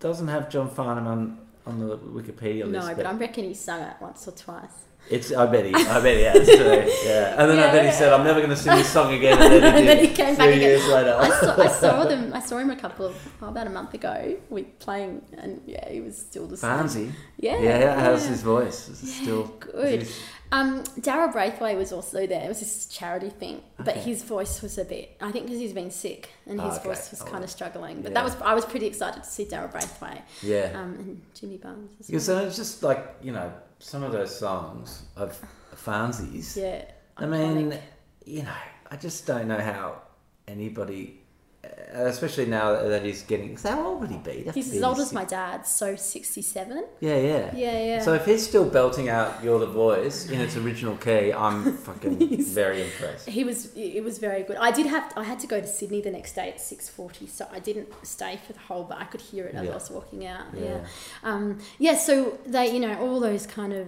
[0.00, 2.86] Doesn't have John Farnham on on the Wikipedia list.
[2.88, 4.70] No, but I reckon he sung it once or twice.
[5.08, 5.32] It's.
[5.32, 5.72] I bet he.
[5.74, 7.08] I bet he has too.
[7.08, 7.36] Yeah.
[7.40, 9.52] And then I bet he said, "I'm never going to sing this song again." And
[9.52, 10.60] then he, And then he came back again.
[10.60, 11.16] years later.
[11.20, 12.32] I saw, I saw them.
[12.34, 14.36] I saw him a couple of oh, about a month ago.
[14.50, 16.70] We playing, and yeah, he was still the same.
[16.70, 17.12] Fancy.
[17.38, 18.88] Yeah, Yeah, how's his voice?
[18.88, 20.02] Is it Yeah, still good.
[20.02, 20.20] is-
[20.52, 22.44] Um, Daryl Braithwaite was also there.
[22.44, 24.00] It was this charity thing, but Okay.
[24.00, 25.16] his voice was a bit.
[25.20, 26.88] I think because he's been sick and his Oh, okay.
[26.88, 28.02] voice was Oh, kind of struggling.
[28.02, 28.14] But yeah.
[28.14, 30.70] that was I was pretty excited to see Daryl Braithwaite Yeah.
[30.74, 31.90] um, and Jimmy Barnes.
[32.00, 32.36] As Because well.
[32.38, 35.36] then it's just like you know some of those songs of
[35.74, 36.56] Farnsies.
[36.56, 36.84] Yeah,
[37.16, 37.80] I mean, iconic.
[38.24, 38.54] you know,
[38.90, 40.00] I just don't know how
[40.48, 41.20] anybody,
[41.92, 43.54] especially now that he's getting.
[43.54, 44.50] 'cause How old would he be?
[44.54, 46.84] He's be as old as my dad, so sixty-seven.
[47.00, 47.54] Yeah, yeah.
[47.56, 48.02] Yeah, yeah.
[48.02, 52.42] So if he's still belting out "You're the Voice" in its original key, I'm fucking
[52.44, 53.28] very impressed.
[53.28, 53.72] He was.
[53.74, 54.56] It was very good.
[54.56, 55.12] I did have.
[55.16, 57.88] I had to go to Sydney the next day at six forty, so I didn't
[58.04, 58.84] stay for the whole.
[58.84, 59.70] But I could hear it as Yeah.
[59.70, 60.46] I was walking out.
[60.54, 60.64] Yeah.
[60.64, 60.78] Yeah.
[61.30, 61.96] Um, yeah.
[61.96, 63.86] So they, you know, all those kind of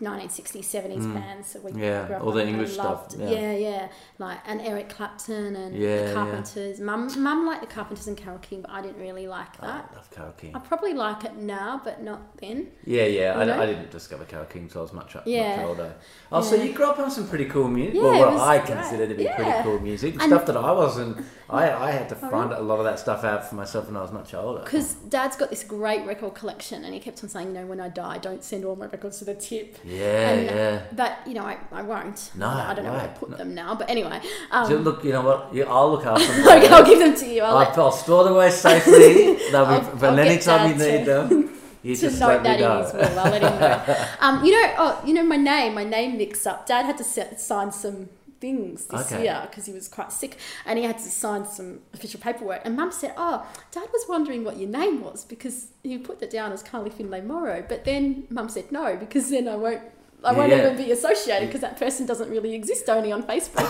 [0.00, 1.14] 1960s, 70s Mm.
[1.14, 3.30] bands that we Yeah, grew up all the English stuff, yeah.
[3.30, 3.52] Yeah.
[3.68, 6.06] yeah, Like and Eric Clapton and yeah.
[6.08, 6.80] the Carpenters.
[6.80, 9.88] Mum, mum liked the Carpenters and Carole King, but I didn't really like that.
[9.92, 10.54] I love Carole King.
[10.54, 12.68] I probably like it now, but not then.
[12.84, 13.38] Yeah, yeah.
[13.38, 15.56] I, I didn't discover Carole King until I was much, Yeah.
[15.56, 15.94] much older.
[16.30, 17.94] Oh, so you grew up on some pretty cool music.
[17.96, 18.66] Yeah, well, what I great.
[18.76, 20.14] consider to be pretty cool music.
[20.14, 21.24] And- stuff that I wasn't.
[21.50, 23.96] I, I had to Oh, find a lot of that stuff out for myself when
[23.96, 24.60] I was much older.
[24.64, 27.80] Because Dad's got this great record collection, and he kept on saying, "You know, when
[27.80, 30.82] I die, don't send all my records to the tip." Yeah, And- yeah.
[30.92, 32.30] But you know, I, I won't.
[32.34, 33.36] No, I don't know where I put no.
[33.38, 33.74] them now.
[33.74, 35.48] But anyway, um, So look, you know what?
[35.54, 36.46] Yeah, I'll look after them.
[36.74, 37.42] I'll give them to you.
[37.42, 39.34] I'll I'll, let, I'll store them away safely.
[39.52, 41.50] They'll be, I'll- but anytime you need them,
[41.82, 42.82] you to just note let me that in know.
[42.82, 43.18] his will.
[43.18, 44.06] I'll let him know.
[44.20, 46.66] um, you know, oh, you know, my name, my name mix up.
[46.66, 48.08] Dad had to set, sign some
[48.40, 49.24] things this Okay.
[49.24, 52.62] year because he was quite sick, and he had to sign some official paperwork.
[52.64, 56.30] And Mum said, "Oh, Dad was wondering what your name was because you put it
[56.30, 59.82] down as Carly Findlay Morrow." But then Mum said no because then I won't.
[60.24, 60.64] I won't yeah.
[60.64, 63.64] even be associated because that person doesn't really exist only on Facebook.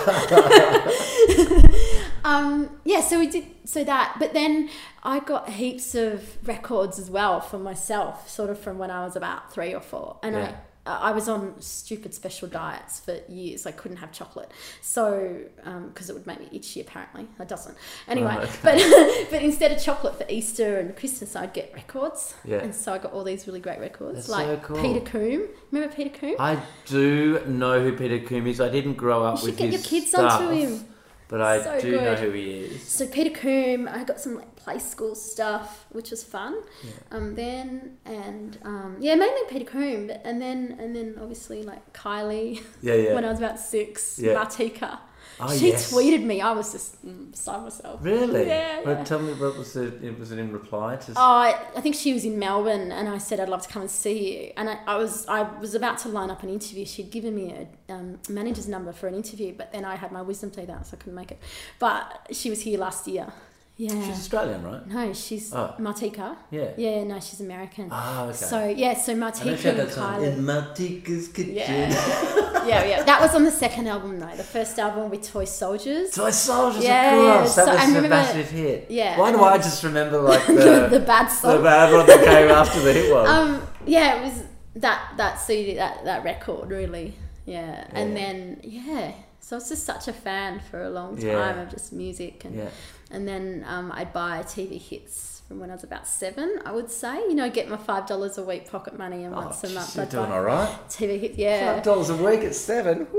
[2.25, 4.71] um, yeah, so we did so that, but then
[5.03, 9.15] I got heaps of records as well for myself, sort of from when I was
[9.15, 10.43] about three or four, and Yeah.
[10.43, 10.55] I
[10.89, 13.67] I was on stupid special diets for years.
[13.67, 16.81] I couldn't have chocolate, so um, because it would make me itchy.
[16.81, 17.77] Apparently, it doesn't.
[18.09, 18.53] Anyway, Oh, okay.
[18.63, 22.59] but but instead of chocolate for Easter and Christmas, I'd get records, Yeah.
[22.59, 24.83] and so I got all these really great records, That's like so cool.
[24.83, 25.49] Peter Coombe.
[25.71, 26.37] Remember Peter Coombe?
[26.39, 28.61] I do know who Peter Coombe is.
[28.61, 30.85] I didn't grow up You should with get your kids stuff, onto him.
[31.29, 32.83] But I So do know who he is.
[32.83, 36.57] So Peter Coombe, I got some like play school stuff, which was fun.
[36.83, 36.91] Yeah.
[37.13, 42.63] Um, then and um, yeah, mainly Peter Coombe, and then and then obviously like Kylie
[42.83, 43.15] Yeah, yeah.
[43.17, 44.19] when I was about six.
[44.19, 44.35] Yeah.
[44.35, 44.99] Martika.
[45.41, 45.93] Oh, she yes.
[45.93, 46.41] tweeted me.
[46.41, 48.01] I was just mm, beside myself.
[48.03, 48.47] Really?
[48.47, 49.05] Yeah, Well, yeah.
[49.05, 50.03] tell me what was it?
[50.03, 51.13] it Was it in reply to?
[51.13, 53.83] Oh, I, I think she was in Melbourne, and I said I'd love to come
[53.83, 54.53] and see you.
[54.57, 56.85] And I, I was I was about to line up an interview.
[56.85, 57.55] She'd given me
[57.89, 60.87] a um, manager's number for an interview, but then I had my wisdom teeth out,
[60.87, 61.39] so I couldn't make it.
[61.79, 63.33] But she was here last year.
[63.81, 63.91] Yeah.
[63.91, 64.85] She's Australian, right?
[64.89, 65.73] no, she's Oh.
[65.79, 66.37] Martika.
[66.51, 66.71] Yeah.
[66.77, 67.89] Yeah, no, she's American.
[67.93, 68.33] Ah, okay.
[68.35, 70.33] So yeah, so I Martika and Kylie.
[70.33, 71.55] in Martika's kitchen.
[71.55, 73.03] Yeah, yeah, yeah.
[73.05, 74.35] That was on the second album though.
[74.35, 76.11] The first album with Toy Soldiers.
[76.11, 77.55] Toy Soldiers, Yeah, of course.
[77.55, 78.87] That so I was a remember- massive hit.
[78.91, 82.25] yeah, Why do I then- just remember like the, the, bad the bad one that
[82.25, 83.27] came after the hit one?
[83.39, 84.43] Um, yeah, it was
[84.75, 87.15] that that CD that that record really.
[87.47, 89.13] Yeah, and then yeah.
[89.41, 91.63] So I was just such a fan for a long time Yeah.
[91.63, 92.69] of just music, and yeah.
[93.11, 96.59] And then um, I'd buy TV hits from when I was about seven.
[96.67, 99.39] I would say, you know, get my five dollars a week pocket money, and Oh,
[99.43, 100.69] once a month you're I'd doing all right.
[100.89, 101.39] TV hits.
[101.39, 103.07] Yeah, Five dollars a week at seven.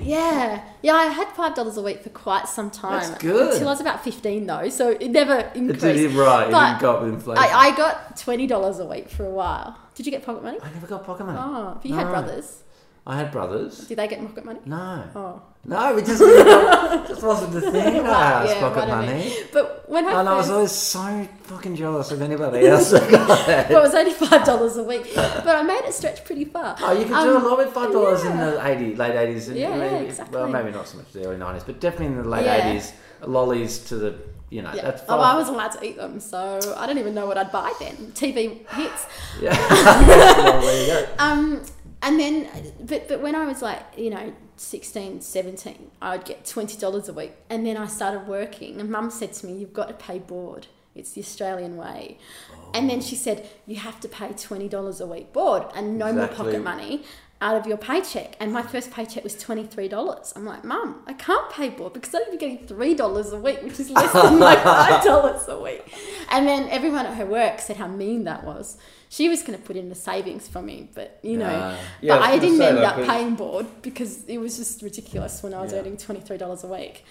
[0.00, 3.00] Yeah, yeah, I had five dollars a week for quite some time.
[3.10, 3.54] That's good.
[3.54, 5.80] Until I was about fifteen, though, so it never It increased.
[5.82, 6.46] did right.
[6.48, 7.42] It But didn't go up with inflation.
[7.42, 9.76] I, I got twenty dollars a week for a while.
[9.94, 10.58] Did you get pocket money?
[10.62, 11.38] I never got pocket money.
[11.40, 12.62] Oh, but you had brothers.
[13.08, 13.86] I had brothers.
[13.86, 14.58] Did they get pocket money?
[14.66, 15.04] No.
[15.14, 15.42] Oh.
[15.64, 18.02] No, it just, it just wasn't the thing.
[18.02, 19.18] Right, asked yeah, pocket what I mean.
[19.18, 19.36] money.
[19.52, 23.00] But when I And I was always so fucking jealous of anybody else well,
[23.70, 26.76] it was only five dollars a week, but I made it stretch pretty far.
[26.80, 29.48] Oh, you could do a Um, lot with five dollars in the eighty, late eighties,
[29.48, 30.36] and Yeah, yeah, maybe, exactly.
[30.38, 32.68] well, maybe not so much the early nineties, but definitely in the late Yeah.
[32.68, 32.92] eighties,
[33.24, 34.14] lollies to the,
[34.50, 34.82] you know, Yeah.
[34.82, 35.18] that's Oh.
[35.20, 37.96] I wasn't allowed to eat them, so I don't even know what I'd buy then.
[38.14, 39.06] TV hits.
[39.40, 41.08] Yeah, well, there you go.
[41.18, 41.62] Um,
[42.06, 42.48] and then,
[42.80, 47.12] but, but when I was like, you know, 16, 17, I would get $20 a
[47.12, 47.32] week.
[47.50, 50.68] And then I started working, and mum said to me, You've got to pay board.
[50.94, 52.18] It's the Australian way.
[52.72, 53.02] And then oh.
[53.02, 57.02] she said, You have to pay $20 a week board and no more pocket money
[57.40, 58.34] out of your paycheck.
[58.40, 60.32] And my first paycheck was $23.
[60.36, 63.78] I'm like, Mum, I can't pay board because I'm only getting $3 a week, which
[63.78, 64.56] is less than my
[65.04, 65.94] $5 a week.
[66.30, 68.78] And then everyone at her work said how mean that was.
[69.08, 71.78] She was going to put in the savings for me, but you know, Ah.
[72.00, 75.42] Yeah, but I I, didn't end up but- paying board because it was just ridiculous
[75.42, 75.80] when I was Yeah.
[75.80, 77.04] earning $23 a week.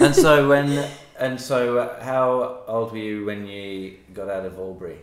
[0.00, 4.98] and so when, and so how old were you when you got out of Albury?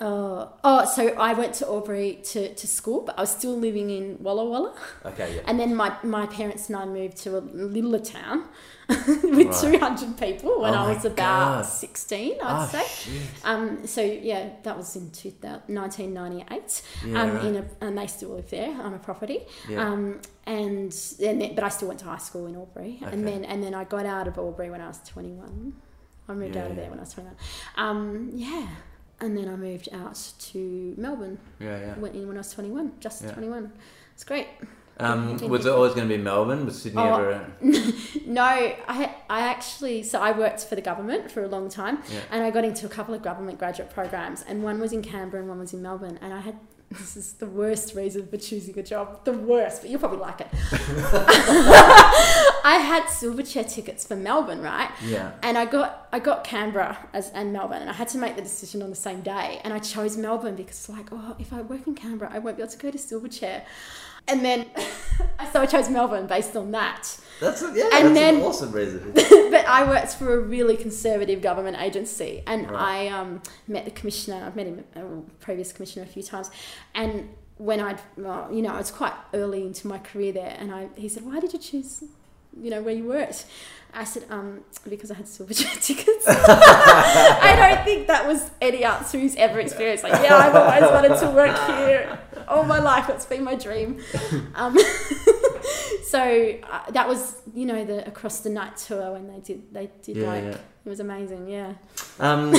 [0.00, 3.90] Uh, oh, so I went to Albury to, to school, but I was still living
[3.90, 4.74] in Walla Walla.
[5.04, 5.42] Okay, yeah.
[5.46, 8.44] And then my, my parents and I moved to a littler town
[8.88, 9.78] with Right.
[9.80, 11.66] 200 people when Oh I was about God.
[11.66, 12.84] 16, I'd oh, say.
[12.88, 13.22] shit.
[13.44, 17.44] Um, so yeah, that was in 2000, 1998, Yeah, um, right.
[17.44, 19.42] in a, and they still live there on a property.
[19.68, 19.86] Yeah.
[19.88, 23.12] Um, and then, but I still went to high school in Albury, Okay.
[23.12, 25.72] and then and then I got out of Albury when I was 21.
[26.28, 27.36] I moved out of there when I was 21.
[27.76, 28.66] Um, yeah,
[29.20, 30.18] and then I moved out
[30.52, 31.98] to Melbourne yeah, yeah.
[31.98, 33.32] went in when I was 21, just Yeah.
[33.32, 33.72] 21.
[34.14, 34.46] It's great.
[35.00, 36.64] Um, was it always going to be Melbourne?
[36.66, 37.14] Was Sydney Oh.
[37.16, 37.46] ever?
[38.26, 42.20] No, I I actually so I worked for the government for a long time, Yeah.
[42.30, 45.40] and I got into a couple of government graduate programs, and one was in Canberra
[45.42, 46.56] and one was in Melbourne, and I had.
[46.94, 49.24] This is the worst reason for choosing a job.
[49.24, 50.48] The worst, but you'll probably like it.
[52.64, 54.90] I had Silverchair tickets for Melbourne, right?
[55.04, 55.32] Yeah.
[55.42, 58.42] And I got I got Canberra as and Melbourne, and I had to make the
[58.42, 59.60] decision on the same day.
[59.64, 62.56] And I chose Melbourne because it's like, oh, if I work in Canberra, I won't
[62.56, 63.62] be able to go to Silverchair.
[64.28, 64.66] And then,
[65.52, 67.18] so I chose Melbourne based on that.
[67.40, 67.84] That's a, yeah.
[67.92, 69.12] And that's then- an awesome reason.
[69.14, 73.06] but I worked for a really conservative government agency, and Right.
[73.06, 74.44] I um, met the commissioner.
[74.46, 75.02] I've met him, a
[75.40, 76.50] previous commissioner, a few times,
[76.94, 80.72] and when I'd, well, you know, I was quite early into my career there, and
[80.72, 82.02] I, he said, "Why did you choose,
[82.60, 83.46] you know, where you worked?"
[83.96, 86.24] I said, um, because I had Silverchair tickets.
[86.28, 90.02] I don't think that was any answer who's ever experienced.
[90.02, 93.08] Like, yeah, I've always wanted to work here all my life.
[93.08, 94.00] It's been my dream.
[94.56, 94.76] Um,
[96.04, 96.20] so
[96.62, 100.16] uh, that was, you know, the across the night tour when they did, they did
[100.16, 100.58] Yeah, like, yeah.
[100.84, 101.48] it was amazing.
[101.48, 101.74] Yeah.
[102.20, 102.52] Um,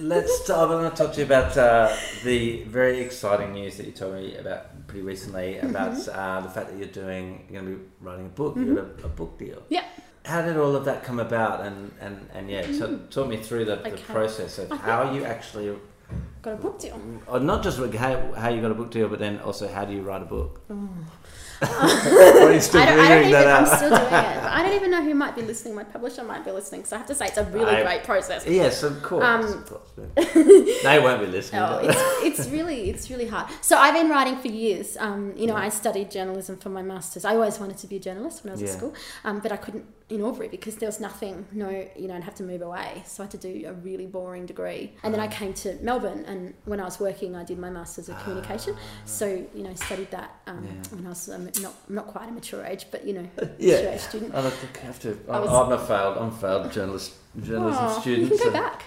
[0.00, 0.48] let's.
[0.50, 4.14] I want to talk to you about uh, the very exciting news that you told
[4.14, 6.18] me about pretty recently about Mm-hmm.
[6.18, 7.46] uh, the fact that you're doing.
[7.50, 8.56] You're going to be writing a book.
[8.56, 9.62] You got a, a book deal.
[9.68, 9.84] Yeah.
[10.24, 11.64] How did all of that come about?
[11.66, 14.12] And and and yeah, t- talk me through the, the Mm-hmm.
[14.12, 15.76] Process of how you actually,
[16.42, 17.00] Got a book deal.
[17.26, 19.92] or not just how how you got a book deal, but then also how do
[19.92, 20.60] you write a book?
[21.62, 22.38] Oh.
[22.42, 23.76] or are you still I don't, I don't figuring even, that I'm out?
[23.76, 24.29] still doing it.
[24.50, 25.74] I don't even know who might be listening.
[25.74, 26.84] My publisher might be listening.
[26.84, 28.46] So I have to say it's a really I- great process.
[28.46, 29.24] Yes, of course.
[29.24, 29.88] Um, of course.
[30.34, 31.62] they won't be listening.
[31.62, 33.50] Oh, it's, it's really it's really hard.
[33.60, 34.96] So I've been writing for years.
[34.98, 37.24] Um, you know, I studied journalism for my masters.
[37.24, 38.68] I always wanted to be a journalist when I was Yeah.
[38.68, 41.46] at school, um, but I couldn't in Albury because there was nothing.
[41.52, 43.02] No, you know, I'd have to move away.
[43.06, 46.24] So I had to do a really boring degree, and then I came to Melbourne.
[46.26, 48.76] And when I was working, I did my masters of communication.
[49.04, 50.96] So you know, studied that um, Yeah.
[50.96, 53.26] when I was um, not not quite a mature age, but you know,
[53.58, 53.76] Yeah.
[53.76, 54.34] mature age student.
[54.34, 55.18] I don't have to.
[55.28, 56.18] I I'm, was- I'm a failed.
[56.18, 57.14] I'm failed journalist.
[57.40, 58.22] Journalism Oh, student.
[58.22, 58.82] you can go so- back.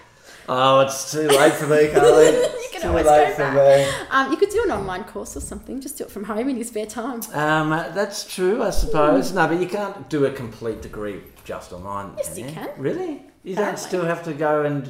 [0.49, 2.25] Oh, it's too late for me, Carly.
[2.25, 3.55] It's can too always late go for back.
[3.55, 4.07] me.
[4.11, 5.79] Um, you could do an online course or something.
[5.79, 7.21] Just do it from home in your spare time.
[7.33, 9.31] Um, that's true, I suppose.
[9.31, 12.11] No, but you can't do a complete degree just online.
[12.17, 12.69] Yes, you can.
[12.77, 13.23] Really?
[13.43, 14.85] You don't still have to go and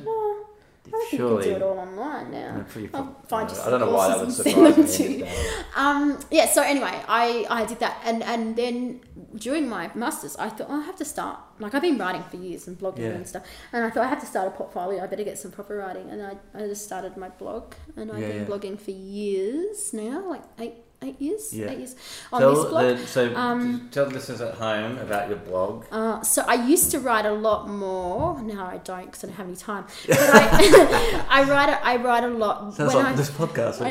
[0.93, 1.43] I think you surely.
[1.43, 2.65] can do it all online now.
[2.69, 4.62] Pretty I'll find you I don't know why that would surprise me.
[4.62, 5.32] send in them this day.
[5.75, 7.99] Um, yeah, so anyway, I, I did that.
[8.06, 9.01] And, and then
[9.36, 11.39] during my masters, I thought, oh, I have to start.
[11.60, 13.10] Like, I've been writing for years and blogging Yeah.
[13.17, 13.43] and stuff.
[13.71, 15.03] And I thought, I have to start a portfolio.
[15.03, 16.10] I better get some proper writing.
[16.12, 17.73] And I, I just started my blog.
[17.97, 18.45] And I've Yeah, been yeah.
[18.45, 21.53] blogging for years now, like eight, eight years.
[21.53, 21.69] Yeah.
[21.71, 21.95] Eight years
[22.31, 22.97] on Tell this blog.
[22.97, 25.85] the, so Um, tell the listeners at home about your blog.
[25.91, 28.41] Uh, so I used to write a lot more.
[28.41, 29.85] Now I don't because I don't have any time.
[30.07, 31.69] But I, I write.
[31.69, 32.73] A, I write a lot.
[32.75, 33.81] Sounds like I, this podcast.
[33.81, 33.89] I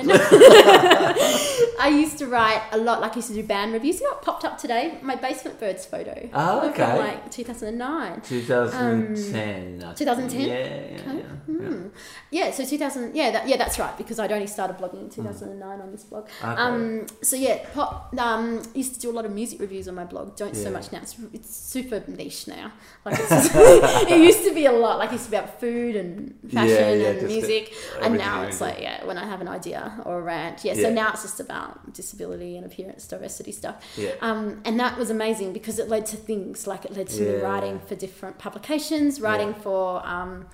[1.81, 3.01] I used to write a lot.
[3.01, 4.01] Like I used to do band reviews.
[4.01, 4.99] You know what popped up today?
[5.03, 6.29] My basement birds photo.
[6.33, 6.99] Oh, From, okay.
[6.99, 8.21] like 2009.
[8.23, 9.83] 2010.
[9.83, 9.99] I think.
[9.99, 10.41] 2010?
[10.41, 11.05] Yeah, yeah, Okay.
[11.07, 11.23] yeah, yeah.
[11.69, 11.87] Hmm.
[12.31, 15.81] Yeah, so 2000, yeah, that, yeah, that's right, because I'd only started blogging in 2009
[15.81, 16.29] on this blog.
[16.43, 16.49] Okay.
[16.63, 19.95] Um, Um, so yeah, pop, um, used to do a lot of music reviews on
[19.95, 20.37] my blog.
[20.37, 21.01] Don't so much now.
[21.01, 22.73] It's, it's super niche now.
[23.05, 23.55] Like it's
[24.11, 24.99] it used to be a lot.
[24.99, 28.43] Like it used to be about food and fashion Yeah, yeah, and music, and now
[28.43, 30.65] it's like yeah, when I have an idea or a rant.
[30.65, 30.83] Yeah, Yeah.
[30.85, 33.83] so now it's just about disability and appearance diversity stuff.
[33.97, 34.13] Yeah.
[34.21, 37.41] Um, and that was amazing because it led to things like it led to me
[37.41, 40.07] writing for different publications, writing for.
[40.07, 40.47] Um,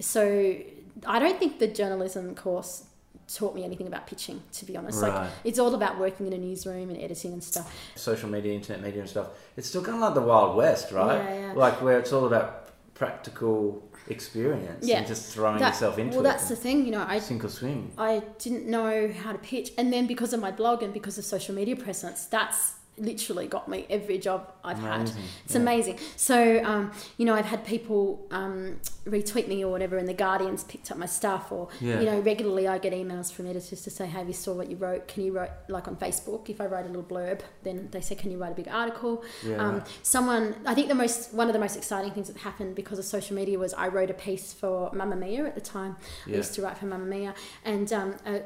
[0.00, 0.56] so
[1.06, 2.84] I don't think the journalism course
[3.32, 5.02] taught me anything about pitching, to be honest.
[5.02, 5.12] Right.
[5.14, 7.72] Like it's all about working in a newsroom and editing and stuff.
[7.94, 9.28] social media, internet media, and stuff.
[9.56, 11.16] It's still kind of like the Wild West, right?
[11.18, 11.52] Yeah, yeah.
[11.52, 14.98] Like where it's all about practical experience Yeah.
[14.98, 16.22] and just throwing That- yourself into well, it.
[16.24, 17.04] Well, that's the thing, you know.
[17.06, 17.92] I sink or swim.
[17.98, 21.24] I didn't know how to pitch, and then because of my blog and because of
[21.24, 25.10] social media presence, that's literally got me every job I've had.
[25.44, 25.60] It's Yeah.
[25.60, 25.98] amazing.
[26.16, 30.64] So, um, you know, I've had people um, retweet me or whatever, and the Guardian's
[30.64, 32.00] picked up my stuff, or Yeah.
[32.00, 34.76] you know, regularly I get emails from editors to say, "Hey, we saw what you
[34.76, 35.08] wrote.
[35.08, 36.48] Can you write like on Facebook?
[36.50, 39.22] If I write a little blurb, then they say, "Can you write a big article?"
[39.46, 39.82] Yeah, um.
[40.02, 43.04] Someone, I think the most one of the most exciting things that happened because of
[43.04, 45.96] social media was I wrote a piece for Mamamia at the time.
[46.26, 47.34] I used to write for Mamamia,
[47.64, 48.42] and um, a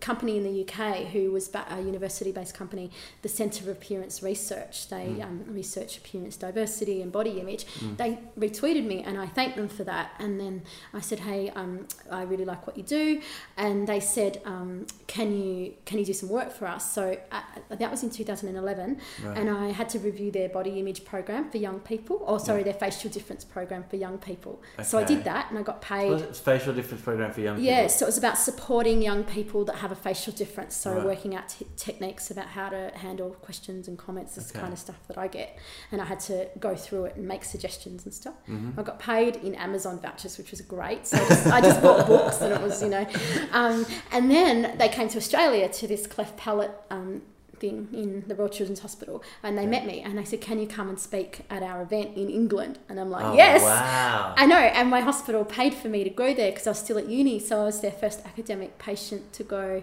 [0.00, 2.90] company in the UK who was a university-based company,
[3.22, 4.88] the Centre of Appearance Research.
[4.88, 5.22] They Mm.
[5.24, 7.64] um, research appearance diversity and body image.
[7.78, 7.96] Mm.
[7.96, 10.10] They retweeted me, and I thanked them for that.
[10.18, 10.62] And then
[10.92, 13.20] I said, "Hey, um, I really like what you do,"
[13.56, 17.42] and they said, um, "Can you can you do some work for us?" So uh,
[17.70, 19.38] that was in 2011, Right.
[19.38, 22.74] and I had to review their body image program for young people, or sorry, their
[22.74, 24.60] facial difference program for young people.
[24.82, 26.20] So I did that, and I got paid.
[26.36, 27.88] Facial difference program for young Yeah, people?
[27.90, 30.74] so it was about supporting young people that have a facial difference.
[30.76, 31.04] So Right.
[31.06, 34.60] working out t- techniques about how to handle questions and comments, this Okay.
[34.60, 35.56] kind of stuff that I get.
[35.92, 38.34] And I had to go through it and make suggestions and stuff.
[38.48, 38.78] Mhm.
[38.78, 41.06] I got paid in Amazon vouchers, which was great.
[41.06, 43.06] So I just, I just bought books and it was, you know.
[43.52, 47.22] Um, and then they came to Australia to this cleft palate um,
[47.58, 50.66] thing in the Royal Children's Hospital and they met me and they said, Can you
[50.66, 52.78] come and speak at our event in England?
[52.88, 53.62] And I'm like, Oh, Yes.
[53.62, 54.34] Wow.
[54.36, 56.98] I know, and my hospital paid for me to go there because I was still
[56.98, 59.82] at uni, so I was their first academic patient to go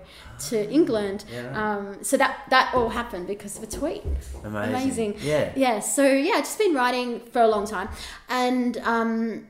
[0.49, 1.25] to England.
[1.31, 1.51] Yeah.
[1.77, 4.03] Um, so that that all happened because of a tweet.
[4.43, 4.75] Amazing.
[4.75, 5.15] amazing.
[5.19, 5.51] Yeah.
[5.55, 7.89] Yeah, so yeah, I've just been writing for a long time,
[8.29, 9.47] and um,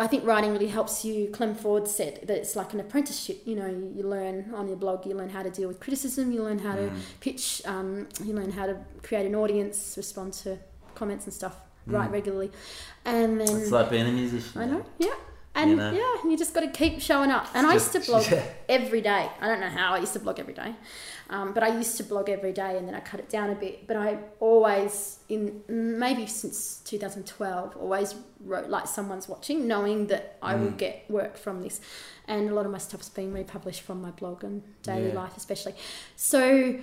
[0.00, 1.28] I think writing really helps you.
[1.28, 3.42] Clem Ford said that it's like an apprenticeship.
[3.44, 6.42] You know, you, learn on your blog, you learn how to deal with criticism, you
[6.42, 6.98] learn how to Mm.
[7.20, 10.58] pitch, um, you learn how to create an audience, respond to
[10.94, 12.14] comments and stuff, write Mm.
[12.14, 12.50] regularly,
[13.04, 14.60] and then It's like being a musician.
[14.60, 15.14] I know, yeah.
[15.56, 15.90] And You know?
[15.90, 17.46] yeah, you just got to keep showing up.
[17.54, 18.44] And I used to blog yeah.
[18.68, 19.30] every day.
[19.40, 20.74] I don't know how I used to blog every day,
[21.30, 23.54] um, but I used to blog every day, and then I cut it down a
[23.54, 23.86] bit.
[23.88, 28.14] But I always, in maybe since 2012, always
[28.44, 30.76] wrote like someone's watching, knowing that I will Mm.
[30.84, 31.80] get work from this.
[32.28, 35.20] And a lot of my stuff's being republished from my blog and daily Yeah.
[35.22, 35.74] life, especially.
[36.16, 36.76] So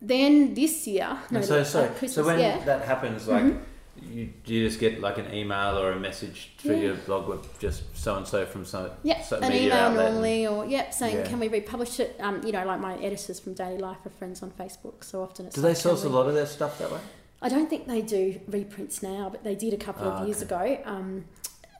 [0.00, 2.58] then this year, no, so, uh, so, so when yeah.
[2.64, 3.60] that happens, like, Mhm.
[4.02, 6.82] You do you just get like an email or a message through Yeah.
[6.82, 10.66] your blog with just so and so from so, Yeah, so an email normally, or
[10.66, 11.26] yep, saying Yeah.
[11.26, 12.16] can we republish it?
[12.20, 15.46] Um, you know, like my editors from Daily Life are friends on Facebook, so often
[15.46, 15.54] it's.
[15.56, 17.00] Do like, they source a lot of their stuff that way?
[17.42, 20.42] I don't think they do reprints now, but they did a couple Ah, of years
[20.42, 20.76] okay.
[20.76, 20.82] ago.
[20.90, 21.24] Um,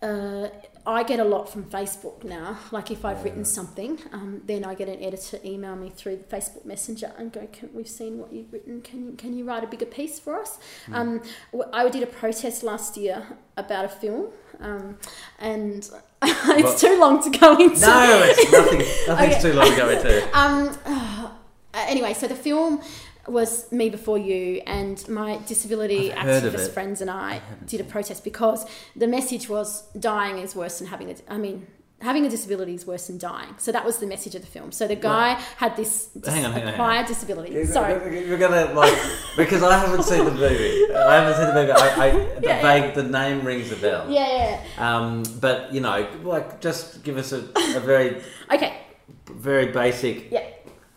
[0.02, 0.48] uh,
[0.86, 2.58] I get a lot from Facebook now.
[2.70, 3.24] Like if I've Yeah.
[3.24, 7.32] written something, um, then I get an editor email me through the Facebook Messenger and
[7.32, 8.82] go, can, "We've seen what you've written.
[8.82, 10.94] Can you can you write a bigger piece for us?" Hmm.
[10.94, 11.22] Um,
[11.72, 14.26] I did a protest last year about a film,
[14.60, 14.98] um,
[15.38, 15.88] and
[16.22, 16.78] it's What?
[16.78, 17.80] too long to go into.
[17.80, 18.78] No, it's nothing.
[19.08, 19.40] Nothing's Okay.
[19.42, 20.38] too long to go into.
[20.38, 21.28] Um, uh,
[21.88, 22.80] anyway, so the film
[23.26, 27.84] was Me Before You, and my disability I've activist friends and I haven't did a
[27.84, 28.66] protest because
[28.96, 31.14] the message was dying is worse than having a.
[31.28, 31.66] I mean.
[32.00, 33.54] Having a disability is worse than dying.
[33.56, 34.72] So that was the message of the film.
[34.72, 36.74] So the guy had this dis- Hang on, hang on, hang on.
[36.74, 37.54] acquired disability.
[37.54, 38.26] You're Sorry.
[38.26, 38.94] You're gonna like
[39.38, 40.92] because I haven't seen the movie.
[40.92, 41.72] I haven't seen the movie.
[41.72, 42.10] I, I
[42.40, 44.10] the Yeah, vague the name rings a bell.
[44.10, 44.96] Yeah, yeah.
[44.96, 47.38] Um, but you know, like just give us a,
[47.76, 48.20] a very.
[48.52, 48.76] Okay.
[49.30, 50.30] very basic.
[50.30, 50.44] Yeah.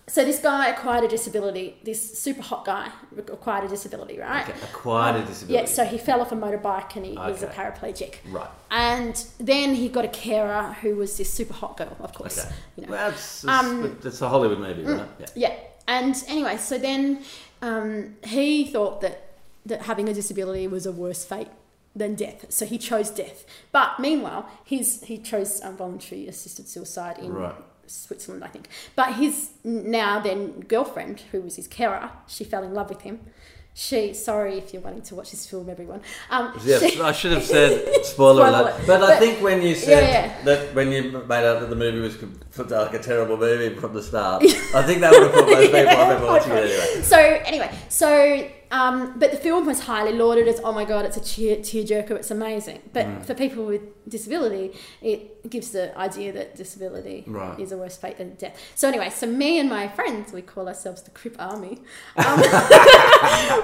[0.09, 1.75] So this guy acquired a disability.
[1.83, 4.47] This super hot guy acquired a disability, right?
[4.47, 5.53] Okay, acquired a disability.
[5.53, 5.65] Yeah.
[5.65, 8.15] So he fell off a motorbike and he was a paraplegic.
[8.31, 8.47] right.
[8.71, 12.39] And then he got a carer who was this super hot girl, of course.
[12.39, 12.55] Okay.
[12.77, 12.91] You know.
[12.91, 15.07] Well, it's, it's, Um, it's a Hollywood movie, right?
[15.19, 15.25] Yeah.
[15.35, 15.55] Yeah.
[15.89, 17.23] And anyway, so then
[17.61, 19.23] um, he thought that
[19.65, 21.49] that having a disability was a worse fate
[21.93, 23.43] than death, so he chose death.
[23.73, 27.55] But meanwhile, his he chose um, voluntary assisted suicide in Right.
[27.87, 28.67] Switzerland, I think.
[28.95, 33.19] But his now then girlfriend, who was his carer, she fell in love with him.
[33.73, 36.01] She, sorry if you're wanting to watch this film, everyone.
[36.31, 38.73] Um, Yeah, she- I should have said spoiler alert.
[38.73, 38.87] alert.
[38.87, 40.43] But, I think when you said yeah.
[40.45, 42.17] that when you made out that the movie was
[42.71, 44.41] like a terrible movie from the start.
[44.73, 45.89] I think that would have put most people.
[45.89, 47.01] I remember watching it anyway.
[47.03, 51.17] So anyway, so um, but the film was highly lauded as oh my god, it's
[51.17, 52.79] a tear tearjerker, it's amazing.
[52.93, 53.25] But Mm.
[53.25, 57.59] for people with disability, it gives the idea that disability Right.
[57.59, 58.57] is a worse fate than death.
[58.75, 61.79] So anyway, so me and my friends, we call ourselves the Crip Army.
[62.17, 62.41] Um,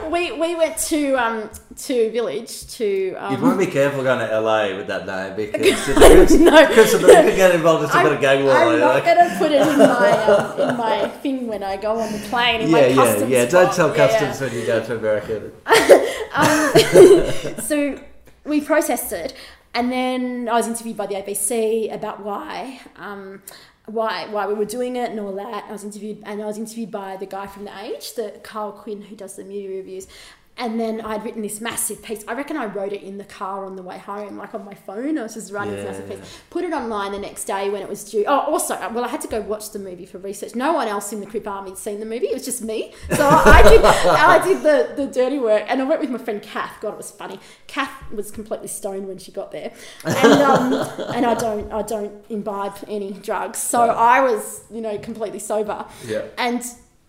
[0.12, 3.16] we we went to um, to village to.
[3.16, 6.60] Um, You'd want to be careful going to LA with that name because Chris, no,
[6.60, 8.54] you could get involved in some bit of gang war.
[8.54, 11.99] I'm like- not gonna put it in my um, in my thing when I go
[11.99, 13.30] on the plane in yeah, my yeah, customs.
[13.32, 13.45] yeah.
[13.45, 14.08] Don't tell Yeah, yeah.
[14.08, 15.51] customs when you go to America.
[16.33, 16.73] Um,
[17.59, 18.01] so
[18.43, 19.35] we protested,
[19.75, 22.81] and then I was interviewed by the ABC about why.
[22.97, 23.43] Um,
[23.85, 25.65] why, why we were doing it and all that.
[25.67, 28.71] I was interviewed, and I was interviewed by the guy from the Age, the Karl
[28.71, 30.07] Quinn, who does the movie reviews.
[30.56, 32.24] And then I'd written this massive piece.
[32.28, 34.76] I reckon I wrote it in the car on the way home, like on my
[34.76, 35.18] phone.
[35.18, 36.39] I was just writing this massive piece.
[36.51, 38.24] Put it online the next day when it was due.
[38.28, 40.54] Oh, also, well, I had to go watch the movie for research.
[40.54, 42.28] No one else in the Crip Army had seen the movie.
[42.28, 42.93] It was just me.
[43.16, 46.39] So I did, I did the, the dirty work, and I went with my friend
[46.39, 46.80] Kath.
[46.82, 47.39] God, it was funny.
[47.66, 49.74] Kath was completely stoned when she got there,
[50.06, 50.74] and um,
[51.16, 55.86] and I don't I don't imbibe any drugs, so I was you know completely sober,
[56.06, 56.26] Yeah.
[56.38, 56.64] and.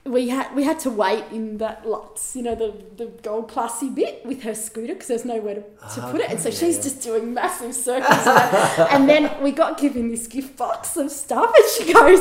[0.07, 3.89] We had we had to wait in that lots, you know, the, the gold classy
[3.89, 5.63] bit with her scooter because there's nowhere to,
[5.95, 8.27] to put it, and so Okay, she's just doing massive circles.
[8.91, 12.21] and then we got given this gift box of stuff, and she goes,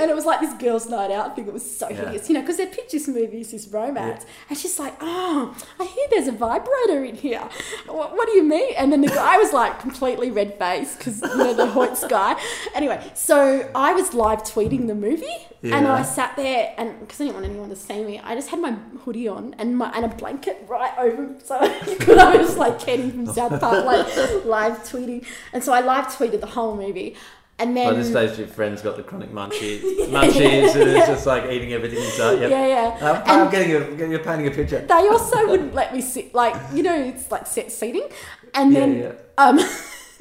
[0.00, 1.46] and it was like this girls' night out thing.
[1.46, 2.06] It was so Yeah.
[2.06, 6.06] hideous, you know, because they're pictures movies, this romance, and she's like, "Oh, I hear
[6.10, 7.48] there's a vibrator in here.
[7.86, 11.22] What, what do you mean?" And then the guy was like completely red faced because
[11.22, 12.34] you know the Hoyts guy.
[12.74, 15.26] Anyway, so I was live tweeting the movie,
[15.62, 18.60] and I sat there, and because didn't want anyone to see me, I just had
[18.60, 18.72] my
[19.04, 21.58] hoodie on and my and a blanket right over, so
[22.00, 26.06] could I was like Kenny from South Park, like live tweeting, and so I live
[26.06, 27.16] tweeted the whole movie,
[27.58, 31.26] and then By this stage, your friend's got the chronic munchies, munchies, and it's just
[31.26, 32.40] like eating everything inside.
[32.40, 32.50] Yep.
[32.50, 32.98] yeah, yeah.
[33.00, 33.70] I'm, I'm And- getting
[34.06, 34.80] a, you're painting a picture.
[34.80, 38.08] they also wouldn't let me sit like you know it's like set seating
[38.54, 39.12] and Yeah, then yeah.
[39.38, 39.56] um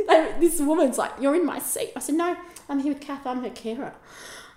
[0.08, 2.36] they, this woman's like you're in my seat i said no
[2.70, 3.94] i'm here with kath i'm her carer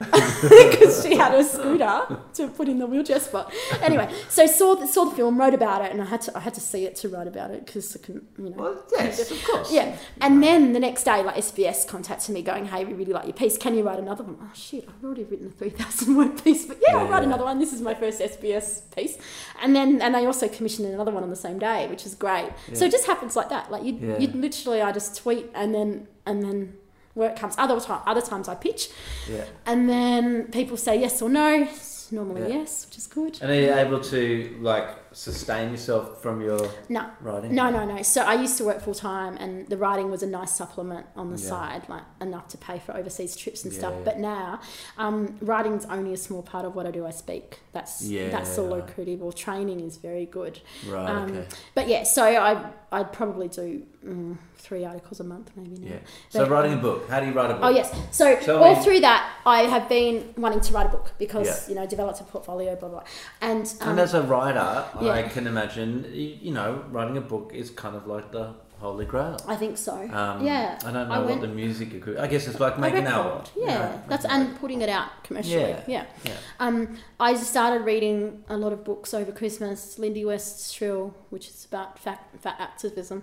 [0.42, 4.86] because she had a scooter to put in the wheelchair spot anyway so saw the,
[4.86, 6.96] saw the film wrote about it and i had to i had to see it
[6.96, 9.72] to write about it because i couldn't you know Well, yes, of course.
[9.72, 13.24] yeah, and then the next day, like SBS contacted me, going, "Hey, we really like
[13.24, 13.57] your piece.
[13.59, 16.64] Can you write another one?" Oh shit, I've already written a three thousand word piece,
[16.66, 17.28] but yeah, I'll write yeah.
[17.28, 17.59] another one.
[17.59, 19.18] This is my first SBS piece,
[19.62, 22.50] and then and they also commissioned another one on the same day, which is great.
[22.72, 23.70] So it just happens like that.
[23.70, 24.18] Like you, Yeah.
[24.18, 26.74] you literally, I just tweet, and then and then
[27.14, 27.54] work comes.
[27.58, 28.88] Other time, other times I pitch,
[29.30, 29.44] Yeah.
[29.66, 31.68] and then people say yes or no.
[32.10, 32.58] Normally Yeah.
[32.60, 33.38] yes, which is good.
[33.40, 37.54] And are you able to like sustain yourself from your No, writing?
[37.54, 38.02] No, no, no.
[38.02, 41.30] So I used to work full time, and the writing was a nice supplement on
[41.32, 41.48] the Yeah.
[41.48, 43.94] side, like enough to pay for overseas trips and Yeah, stuff.
[43.98, 44.04] yeah.
[44.04, 44.60] But now,
[44.98, 47.06] um, writing's only a small part of what I do.
[47.06, 47.60] I speak.
[47.72, 49.22] That's that's all lucrative.
[49.22, 50.60] Or training is very good.
[50.88, 51.08] Right.
[51.08, 51.46] Um, okay.
[51.74, 55.92] But yeah, so I I'd probably do mm, three articles a month, maybe now.
[55.92, 55.96] Yeah.
[56.28, 57.08] So But, writing a book.
[57.08, 57.62] How do you write a book?
[57.64, 57.90] Oh yes.
[58.10, 61.68] So Tell all me- through that, I have been wanting to write a book because
[61.68, 63.02] you know developed a portfolio, blah blah.
[63.40, 64.58] And, um, And as a writer,
[64.94, 65.28] I yeah.
[65.28, 69.36] can imagine, you know, writing a book is kind of like the holy grail.
[69.46, 69.94] I think so.
[69.94, 70.76] Um, yeah.
[70.84, 71.94] I don't know I what went- the music.
[71.94, 73.48] equi- I guess it's like making record.
[73.57, 75.61] Yeah, you know, that's and putting it out commercially.
[75.70, 75.84] Yeah.
[75.86, 76.07] Yeah.
[76.24, 76.32] Yeah.
[76.59, 79.98] Um, I started reading a lot of books over Christmas.
[79.98, 83.22] Lindy West's Shrill, which is about fat, fat activism,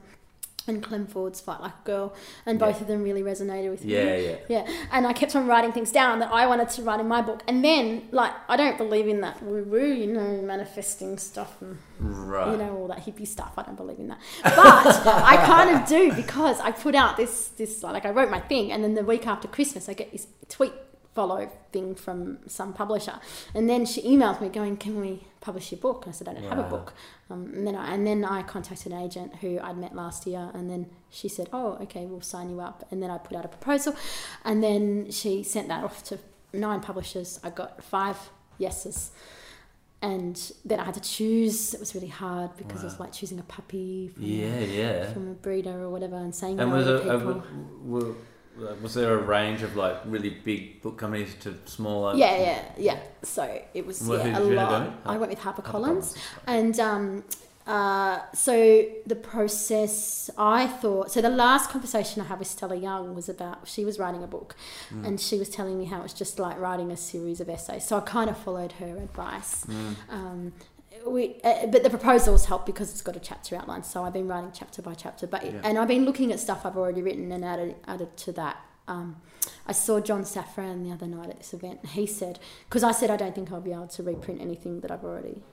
[0.70, 2.14] and Clem Ford's Fight Like a Girl,
[2.46, 2.82] and both Yeah.
[2.84, 3.94] of them really resonated with me.
[3.94, 4.36] Yeah, yeah.
[4.48, 7.22] Yeah, and I kept on writing things down that I wanted to write in my
[7.22, 7.42] book.
[7.48, 11.78] And then, like, I don't believe in that woo woo, you know, manifesting stuff and
[12.00, 12.52] Right.
[12.52, 13.54] you know all that hippie stuff.
[13.58, 17.50] I don't believe in that, but I kind of do because I put out this
[17.58, 20.28] this like I wrote my thing, and then the week after Christmas I get this
[20.48, 20.74] tweet
[21.16, 23.20] follow thing from some publisher,
[23.56, 26.34] and then she emails me going, "Can we publish your book?" And I said, "I
[26.34, 26.94] don't have a book."
[27.30, 30.50] Um, and then I, and then I contacted an agent who I'd met last year,
[30.54, 33.46] and then she said, "Oh, okay, we'll sign you up." And then I put out
[33.46, 33.96] a proposal,
[34.46, 36.20] and then she sent that off to
[36.54, 37.40] nine publishers.
[37.44, 38.18] I got five
[38.58, 39.12] yeses
[40.02, 41.74] and then I had to choose.
[41.74, 45.12] It was really hard because it was like choosing a puppy from, Yeah, yeah.
[45.14, 47.20] from a breeder or whatever and saying And no was to people.
[47.20, 47.44] w-
[47.86, 48.16] w-
[48.82, 52.16] was there a range of like really big book companies to smaller?
[52.16, 53.00] yeah, yeah, yeah.
[53.24, 54.50] So it was Well, yeah, a lot.
[54.50, 55.08] end up with?
[55.08, 56.18] I went with HarperCollins, HarperCollins.
[56.48, 57.24] and um,
[57.68, 60.30] uh, so the process.
[60.38, 61.22] I thought so.
[61.22, 64.56] The last conversation I had with Stella Young was about she was writing a book,
[64.92, 65.06] Mm.
[65.06, 67.86] and she was telling me how it's just like writing a series of essays.
[67.86, 69.66] So I kind of followed her advice.
[69.66, 69.96] Mm.
[70.10, 70.54] Um,
[71.08, 73.84] we, uh, but the proposals help because it's got a chapter outline.
[73.84, 75.28] So I've been writing chapter by chapter.
[75.28, 75.62] But Yeah.
[75.64, 78.58] and I've been looking at stuff I've already written and added added to that.
[78.88, 79.18] um,
[79.68, 81.80] I saw John Safran the other night at this event.
[81.84, 84.80] and He said, because I said I don't think I'll be able to reprint anything
[84.82, 85.44] that I've already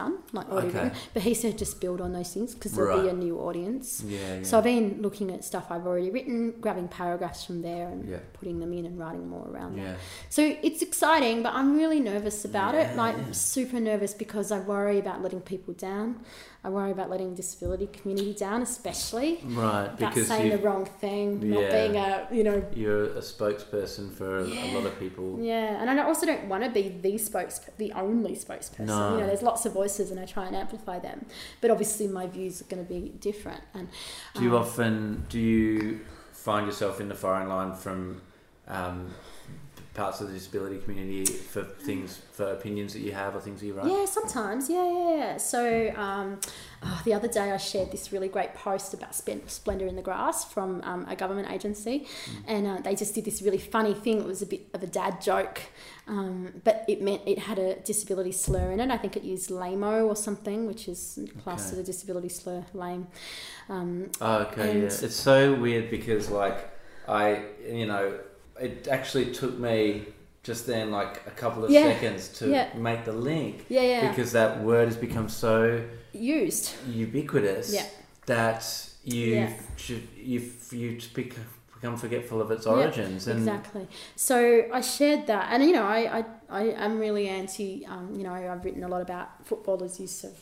[0.00, 0.82] done, like already Okay.
[0.84, 0.98] written.
[1.14, 3.86] But he said just build on those things because there'll be a new audience.
[4.06, 4.42] Yeah, yeah.
[4.48, 8.18] So I've been looking at stuff I've already written, grabbing paragraphs from there and Yeah.
[8.38, 9.84] putting them in and writing more around yeah.
[9.84, 9.96] that.
[10.36, 12.88] So it's exciting, but I'm really nervous about it.
[13.04, 16.08] Like super nervous because I worry about letting people down.
[16.66, 20.84] I worry about letting the disability community down, especially Right, about because saying the wrong
[20.84, 24.44] thing, not being a you know you're a spokesperson for a
[24.74, 25.38] lot of people.
[25.40, 28.86] yeah, and I also don't want to be the spokes, the only spokesperson.
[28.86, 29.12] No.
[29.14, 31.26] You know, there's lots of voices, and I try and amplify them.
[31.60, 33.62] But obviously, my views are going to be different.
[33.72, 33.88] And
[34.34, 36.00] Do you um, often do you
[36.32, 38.20] find yourself in the firing line from
[38.68, 39.14] um,
[39.96, 43.66] parts of the disability community for things for opinions that you have or things that
[43.66, 43.86] you write?
[43.86, 44.68] Yeah, sometimes.
[44.68, 45.36] Yeah, yeah, yeah.
[45.38, 46.38] So um,
[46.82, 50.44] oh, the other day I shared this really great post about Splendour in the Grass
[50.44, 52.06] from um, a government agency,
[52.46, 54.18] and uh, they just did this really funny thing.
[54.20, 55.60] It was a bit of a dad joke,
[56.06, 58.90] um, but it meant it had a disability slur in it.
[58.90, 61.80] I think it used lamo or something, which is classed Okay.
[61.80, 63.06] as a disability slur, lame.
[63.68, 64.84] Um, Oh, okay, yeah.
[64.86, 66.58] It's so weird because like
[67.08, 68.18] I, you know,
[68.60, 70.06] it actually took me
[70.42, 72.68] just then like a couple of Yeah, seconds to yeah.
[72.76, 74.08] make the link yeah, yeah.
[74.08, 75.82] because that word has become so
[76.12, 76.72] used.
[76.88, 77.86] ubiquitous Yeah.
[78.26, 78.64] that
[79.04, 79.52] you Yeah.
[80.28, 83.86] you you become forgetful of its origins and Exactly.
[84.16, 84.36] So
[84.72, 87.84] I shared that, and you know, I I, I am really anti.
[87.86, 90.32] Um, you know, I've written a lot about footballers' use of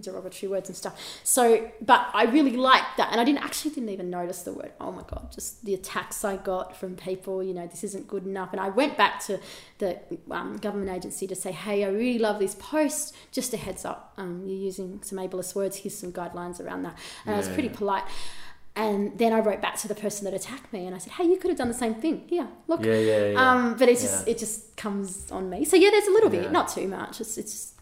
[0.00, 0.98] derogatory words and stuff.
[1.24, 4.72] So, but I really liked that, and I didn't actually didn't even notice the word.
[4.80, 7.42] Oh my god, just the attacks I got from people.
[7.42, 9.38] You know, this isn't good enough, and I went back to
[9.78, 9.98] the
[10.30, 13.14] um, government agency to say, hey, I really love this post.
[13.32, 15.76] Just a heads up, um, you're using some ableist words.
[15.78, 18.04] Here's some guidelines around that, and I was pretty polite.
[18.76, 21.24] And then I wrote back to the person that attacked me, and I said, "Hey,
[21.26, 22.24] you could have done the same thing.
[22.26, 23.50] Here, look." yeah, yeah, yeah.
[23.52, 24.32] Um, but it just Yeah.
[24.32, 25.64] it just comes on me.
[25.64, 26.50] So yeah, there's a little bit, Yeah.
[26.50, 27.20] not too much.
[27.20, 27.73] It's it's just,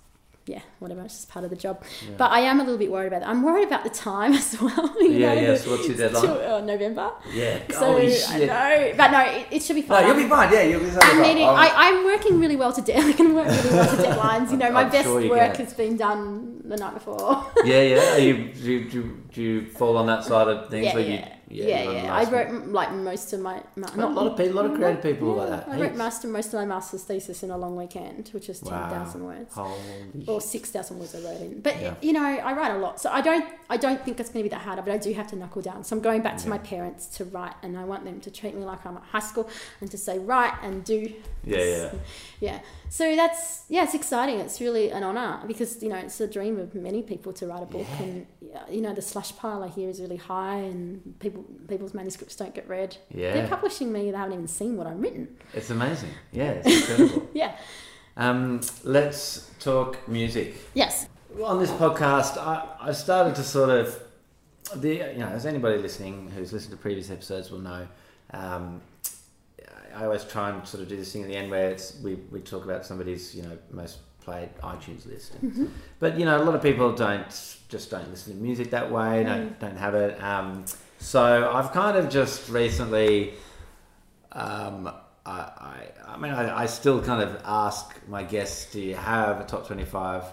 [0.47, 1.03] yeah, whatever.
[1.03, 1.83] It's just part of the job.
[2.05, 2.15] Yeah.
[2.19, 3.29] But I am a little bit worried about that.
[3.29, 4.95] I'm worried about the time as well.
[5.01, 6.25] you Yeah, know, yeah, so what's your deadline?
[6.27, 7.13] uh, November.
[7.33, 7.59] yeah.
[7.71, 10.03] So Holy I know, but no, it, it should be fine.
[10.03, 10.53] No, you'll be fine.
[10.53, 10.87] Yeah, you'll be.
[10.87, 11.21] I'm fine.
[11.23, 14.51] meeting, I'll- I, I'm working really well to I can work really well to deadlines.
[14.51, 15.65] You know, my I'm best sure work can.
[15.65, 17.47] has been done the night before.
[17.65, 18.15] yeah, yeah.
[18.15, 21.05] Are you, do, you, do, do you fall on that side of things yeah, where
[21.05, 21.33] yeah, you?
[21.53, 22.15] Yeah, run yeah.
[22.15, 24.75] I wrote m- like most of my, my A lot of people, a lot of
[24.77, 25.69] creative people yeah, like that.
[25.69, 26.25] I wrote Heaps.
[26.25, 29.13] most of my master's thesis in a long weekend, which was ten Wow.
[29.17, 29.55] words.
[29.55, 31.61] Holy or six thousand words I wrote in.
[31.61, 31.95] But Yeah.
[32.01, 34.49] you know, I write a lot, so I don't I don't think it's going to
[34.49, 34.79] be that hard.
[34.85, 35.85] But I do have to knuckle down.
[35.85, 36.51] So I'm going back to Yeah.
[36.51, 39.21] my parents to write, and I want them to treat me like I'm at high
[39.21, 39.49] school
[39.81, 41.13] and to say write and do.
[41.45, 41.95] Yeah, this.
[42.41, 42.61] yeah.
[42.99, 44.39] So that's yeah, it's exciting.
[44.39, 47.63] It's really an honor because you know it's a dream of many people to write
[47.63, 48.03] a book, Yeah.
[48.05, 48.27] and
[48.71, 52.55] you know the slush pile I hear is really high, and people people's manuscripts don't
[52.55, 52.99] get read.
[53.09, 53.33] Yeah.
[53.33, 55.25] They're publishing me; they haven't even seen what I've written.
[55.55, 56.11] It's amazing.
[56.33, 57.31] Yeah, it's incredible.
[57.33, 57.57] Yeah.
[58.19, 60.55] um, let's talk music.
[60.75, 61.09] Yes.
[61.43, 63.99] on this podcast, I, I started to sort of,
[64.77, 67.89] the you know, as anybody listening who's listened to previous episodes will know,
[68.35, 68.83] um,
[69.95, 72.15] I always try and sort of do this thing at the end where it's we,
[72.31, 75.67] we talk about somebody's you know most played iTunes list, Mm-hmm.
[75.99, 77.29] but you know a lot of people don't
[77.69, 79.27] just don't listen to music that way, Mm.
[79.27, 80.23] don't don't have it.
[80.23, 80.65] Um,
[80.99, 83.35] so I've kind of just recently.
[84.33, 84.89] Um,
[85.25, 89.41] I, I, I mean, I, I still kind of ask my guests, do you have
[89.41, 90.25] a top 25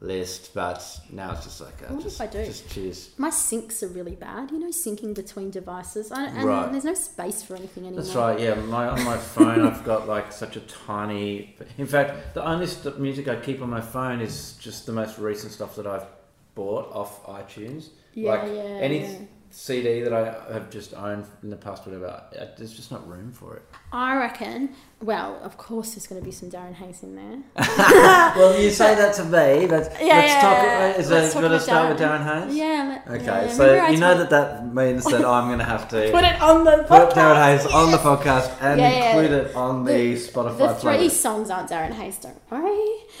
[0.00, 0.52] list?
[0.54, 2.44] But now it's just like, uh, What if just, I do?
[2.44, 3.10] just choose.
[3.18, 6.12] My syncs are really bad, you know, syncing between devices.
[6.12, 6.70] I, and Right.
[6.70, 8.02] there's no space for anything anymore.
[8.02, 8.54] That's right, yeah.
[8.54, 11.56] My, on my phone, I've got like such a tiny.
[11.78, 15.18] In fact, the only st- music I keep on my phone is just the most
[15.18, 16.06] recent stuff that I've
[16.54, 17.88] bought off iTunes.
[18.14, 19.18] Yeah, like yeah, any yeah.
[19.56, 22.22] CD that I have just owned in the past, whatever,
[22.58, 23.62] there's just not room for it.
[23.92, 27.38] I reckon, well, of course there's going to be some Darren Hayes in there.
[28.36, 30.62] well, you say that to me, but Yeah, let's yeah, talk.
[30.64, 30.96] yeah.
[30.96, 32.24] Is Let's it going to start with Darren.
[32.46, 32.56] Hayes?
[32.56, 33.00] Yeah.
[33.06, 36.10] let- Okay, yeah, so you know that that means that I'm going to have to
[36.12, 37.12] Put it on the put podcast.
[37.12, 41.10] Darren Hayes on the podcast and include it on the, The- Spotify The three playlist.
[41.12, 42.90] songs aren't Darren Hayes, don't worry.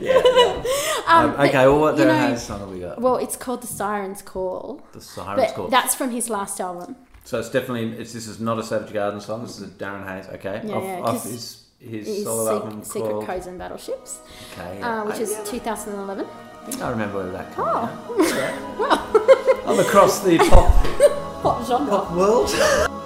[0.00, 0.22] Yeah.
[0.22, 0.62] yeah.
[1.08, 3.00] Um, Um, okay, well, what Darren know, Hayes song have we got?
[3.00, 4.59] Well, it's called The Siren's Call.
[4.92, 5.68] The Siren's But Call.
[5.68, 6.96] that's from his last album.
[7.24, 9.42] So it's definitely it's this is not a Savage Garden song.
[9.42, 10.26] This is a Darren Hayes.
[10.34, 13.26] Okay, Yeah, off, yeah, off his his His solo album Secret called.
[13.26, 14.18] Codes and Battleships,
[14.52, 15.00] Okay, yeah.
[15.02, 16.26] uh, which I, is yeah, 2011.
[16.26, 18.86] I think I remember where that came Oh.
[18.90, 19.66] out.
[19.68, 20.68] I'm across the pop
[21.42, 21.88] Pop genre.
[21.90, 22.50] pop world.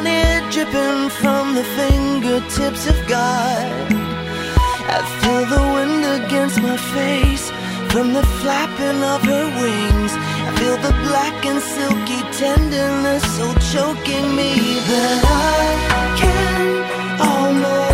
[0.00, 3.70] honey dripping from the fingertips of God.
[4.96, 7.50] I feel the wind against my face
[7.92, 10.12] from the flapping of her wings.
[10.48, 14.52] I feel the black and silky tenderness so choking me
[14.90, 15.20] that
[15.52, 16.60] I can
[17.32, 17.89] almost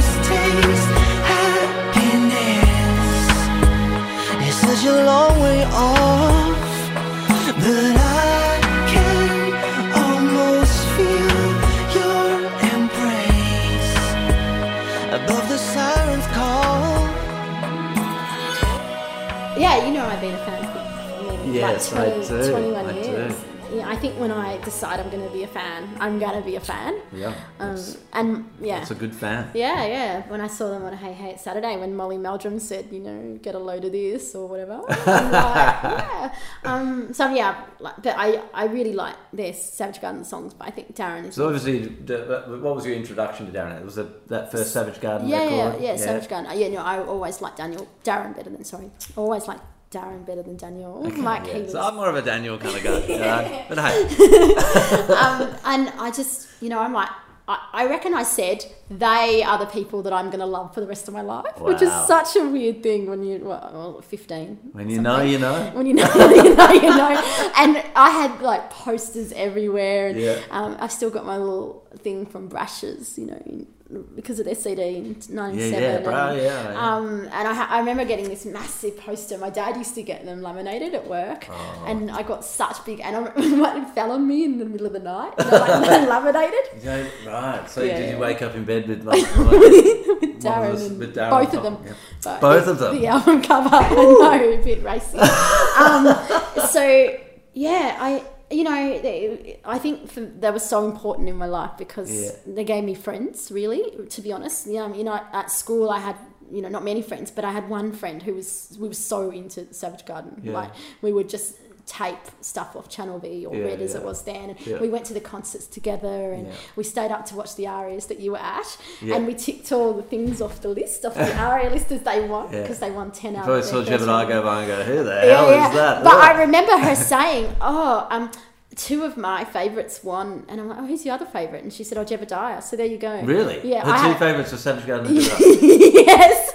[21.72, 22.98] Yes, I like 20, do, 21 I do.
[23.08, 23.44] years.
[23.72, 26.46] Yeah, I think when I decide I'm going to be a fan, I'm going to
[26.46, 27.00] be a fan.
[27.12, 27.34] Yeah.
[27.58, 27.76] Um,
[28.12, 28.78] and yeah.
[28.78, 29.50] that's a good fan.
[29.54, 30.22] Yeah, yeah.
[30.28, 33.38] When I saw them on Hey Hey It's Saturday, when Molly Meldrum said, you know,
[33.42, 34.80] get a load of this or whatever.
[34.86, 36.34] Like, yeah.
[36.64, 40.70] Um, so yeah, like, but I, I really like their Savage Garden songs, but I
[40.70, 41.34] think Darren is.
[41.34, 43.78] So obviously, the- what was your introduction to Darren?
[43.80, 45.82] It was that that first Savage Garden yeah, yeah, record?
[45.82, 46.50] yeah, Savage Garden.
[46.50, 50.26] Uh, Yeah, no, I always liked Daniel, Darren better than sorry, I always liked Darren
[50.26, 51.00] better than Daniel.
[51.00, 53.14] like he Yeah, so I'm more of a Daniel kind of guy.
[53.14, 54.02] uh, but hey,
[55.14, 57.08] um, and I just, you know, I'm like,
[57.48, 60.80] I, I reckon I said they are the people that I'm going to love for
[60.80, 64.00] the rest of my life, which is such a weird thing when you, well, well
[64.00, 64.70] 15.
[64.72, 65.70] when you know, you know.
[65.74, 67.52] When you know, you know, you know.
[67.56, 70.08] And I had like posters everywhere.
[70.08, 70.40] And Yeah.
[70.50, 73.68] um, I've still got my little thing from Brashs, you know, in,
[74.16, 75.82] because of their CD in Yeah, 97.
[75.82, 76.72] yeah, bro, and, yeah.
[76.72, 76.94] yeah.
[76.96, 79.38] um, and I, ha- I remember getting this massive poster.
[79.38, 81.84] My dad used to get them laminated at work, Oh.
[81.86, 83.00] and I got such big.
[83.00, 85.32] And I it fell on me in the middle of the night.
[85.38, 86.82] You know, like laminated.
[86.82, 87.70] Yeah, right.
[87.70, 91.14] So Yeah, did you wake up in bed with like, like with Darren, and with
[91.14, 91.78] Darren both of them.
[91.84, 92.40] yeah.
[92.40, 92.96] Both of them?
[92.98, 93.68] The album cover.
[93.72, 95.18] I know, a bit racy.
[95.18, 97.16] um, so
[97.54, 101.72] yeah, I you know they, I think for, they were so important in my life
[101.78, 102.30] because Yeah.
[102.54, 103.50] they gave me friends.
[103.50, 106.16] Really, to be honest, yeah, you know, at school I had.
[106.48, 109.30] You know, not many friends, but I had one friend who was we were so
[109.32, 110.40] into Savage Garden.
[110.44, 110.52] Yeah.
[110.52, 110.70] Like
[111.02, 111.56] we would just
[111.86, 113.98] tape stuff off Channel V or Yeah, Red as yeah.
[114.00, 114.50] it was then.
[114.50, 114.78] And Yeah.
[114.80, 118.18] we went to the concerts together and we stayed up to watch the arias that
[118.18, 118.76] you were at.
[119.02, 122.26] And we ticked all the things off the list, off the aria list as they
[122.26, 124.28] won, because they won 10 You out probably of saw their first Gemini one.
[124.28, 126.02] go by and go, who the hell is that?
[126.04, 128.32] But I remember her saying, oh, um,
[128.74, 130.44] two of my favourites won.
[130.48, 131.62] And I'm like, oh, who's your other favourite?
[131.62, 132.62] And she said, oh, Jebediah.
[132.64, 133.22] So there you go.
[133.22, 133.60] Really?
[133.66, 133.84] Yeah.
[133.84, 136.52] Her I two had- favourites were Savage Garden and yes.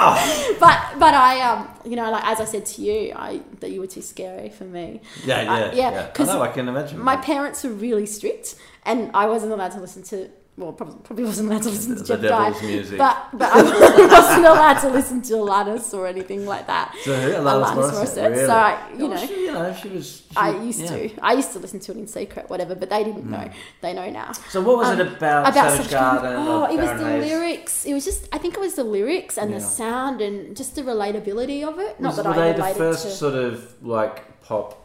[0.00, 0.16] Wow.
[0.60, 3.80] But but I um you know like as I said to you I that you
[3.80, 5.00] were too scary for me.
[5.24, 6.32] Yeah, yeah, Uh, yeah, yeah.
[6.40, 6.98] I I can imagine.
[6.98, 10.28] My parents were really strict, and I wasn't allowed to listen to.
[10.60, 12.98] Well, probably, probably wasn't allowed to listen to devil's music.
[12.98, 16.94] but but I wasn't allowed to listen to Alanis or anything like that.
[17.04, 17.30] So who?
[17.32, 18.30] Alanis Alanis Morissette.
[18.30, 18.46] Really?
[18.46, 20.06] So I, you Oh, know, she, you know, she was.
[20.30, 20.88] she- I used yeah.
[20.88, 21.10] to.
[21.22, 22.74] I used to listen to it in secret, whatever.
[22.74, 23.50] But they didn't know.
[23.80, 24.32] They know now.
[24.50, 26.34] So what was Um, it about, About Savage Garden?
[26.46, 27.86] Oh, it was the lyrics.
[27.86, 28.28] It was just.
[28.32, 29.58] I think it was the lyrics and Yeah.
[29.58, 31.98] the sound and just the relatability of it.
[32.00, 33.10] Not Was, that were I they the first to.
[33.12, 34.76] sort of like pop?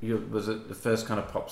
[0.00, 1.50] You, was it the first kind of pop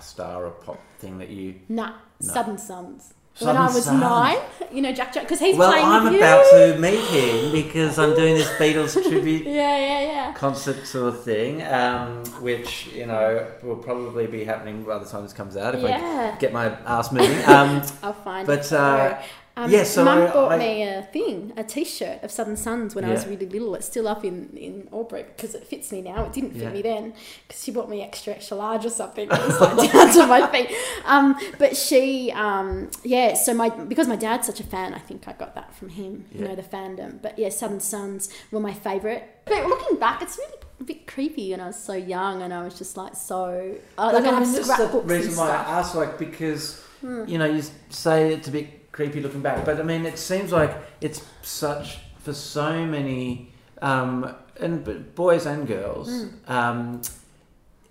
[0.00, 1.54] star or pop thing that you?
[1.68, 2.32] Nah, No.
[2.34, 3.14] Southern Sons.
[3.38, 4.00] When I was Sons.
[4.00, 4.38] nine,
[4.72, 6.18] you know Jack Jack, because he's Well, playing Well, I'm with you.
[6.20, 10.32] about to meet him because I'm doing this Beatles tribute Yeah, yeah, yeah.
[10.32, 15.22] concert sort of thing, um, which you know will probably be happening by the time
[15.22, 16.32] this comes out if Yeah.
[16.34, 17.38] I get my ass moving.
[17.46, 18.72] Um, I'll find But, it.
[18.72, 19.18] uh,
[19.58, 22.94] um, yeah, so Mum I- bought I- me a thing, a T-shirt of Southern Sons
[22.94, 23.74] when I was really little.
[23.74, 26.24] It's still up in in Albury because it fits me now.
[26.26, 26.70] It didn't fit Yeah.
[26.70, 27.14] me then
[27.48, 29.28] because she bought me extra extra large or something.
[29.32, 30.76] It was like down to my feet.
[31.06, 33.34] Um, but she, um, yeah.
[33.34, 36.26] So my because my dad's such a fan, I think I got that from him.
[36.32, 37.22] You know the fandom.
[37.22, 39.24] But yeah, Southern Sons were my favourite.
[39.46, 42.62] But looking back, it's really a bit creepy and I was so young and I
[42.62, 45.46] was just like so uh, like I have that's the reason why.
[45.46, 45.52] Hmm.
[45.70, 49.78] I asked, like, because you know, you say it's a bit creepy looking back, but
[49.78, 50.72] I mean, it seems like
[51.02, 56.08] it's such for so many, um, and but boys and girls.
[56.08, 56.52] Hmm.
[56.52, 57.02] Um,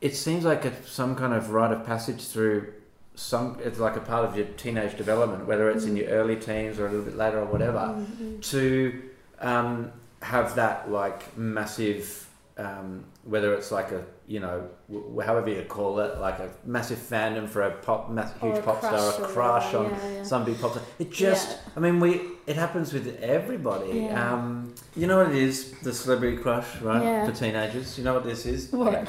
[0.02, 2.74] it seems like a, some kind of rite of passage through
[3.14, 3.58] some.
[3.64, 5.92] It's like a part of your teenage development, whether it's Hmm.
[5.92, 8.04] in your early teens or a little bit later or whatever,
[8.42, 9.02] to
[9.40, 9.92] um,
[10.24, 12.25] have that like massive.
[12.58, 16.98] Um, whether it's like a you know w- however you call it like a massive
[17.00, 20.24] fandom for a pop mass, huge a pop star a crush on yeah, yeah.
[20.24, 21.58] some big pop star it just Yeah.
[21.76, 26.38] I mean we it happens with everybody um, you know what it is the celebrity
[26.38, 29.06] crush right for teenagers you know what this is What?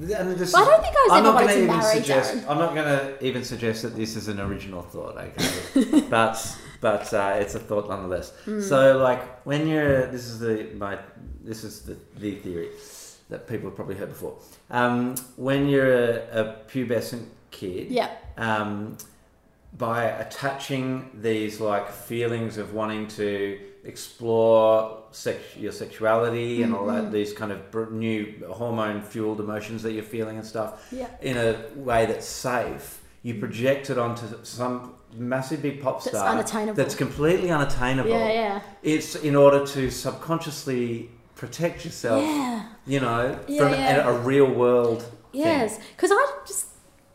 [0.00, 2.34] And this Well, I don't think I was I'm ever not gonna even marry suggest.
[2.48, 7.12] I'm not going to even suggest that this is an original thought okay but but
[7.14, 8.32] uh, it's a thought nonetheless.
[8.68, 10.98] So, like, when you're, this is the my,
[11.42, 12.68] this is the, the theory
[13.30, 14.36] that people have probably heard before.
[14.70, 18.10] Um, when you're a, a pubescent kid, Yeah.
[18.36, 18.98] um,
[19.78, 27.04] by attaching these like feelings of wanting to explore sex- your sexuality and all that,
[27.04, 27.12] mm-hmm.
[27.12, 31.08] these kind of new hormone fueled emotions that you're feeling and stuff, Yeah.
[31.20, 36.28] in a way that's safe, you project it onto some massive big pop That's star
[36.28, 36.74] unattainable.
[36.74, 38.10] that's completely unattainable.
[38.10, 38.60] Yeah, yeah.
[38.82, 42.64] It's in order to subconsciously protect yourself, Yeah.
[42.86, 44.06] you know, Yeah, from yeah.
[44.08, 45.04] A, a real world.
[45.32, 46.66] Yes, because I just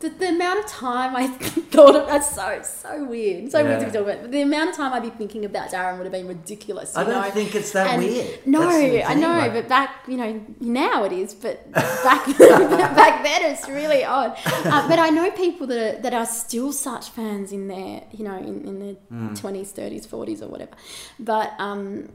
[0.02, 1.26] the, the amount of time I
[1.72, 4.22] thought of that's so so weird, so weird to be talking about.
[4.22, 6.96] But the amount of time I'd be thinking about Darren would have been ridiculous.
[6.96, 7.30] I don't know?
[7.30, 8.46] think it's that And- weird.
[8.46, 11.70] No, I know, like- but back you know now it is, but
[12.04, 14.36] back back then it's really odd.
[14.46, 18.24] Uh, but I know people that are that are still such fans in their you
[18.24, 19.34] know in, in their Hmm.
[19.34, 20.72] twenties, thirties, forties, or whatever.
[21.18, 22.10] But um,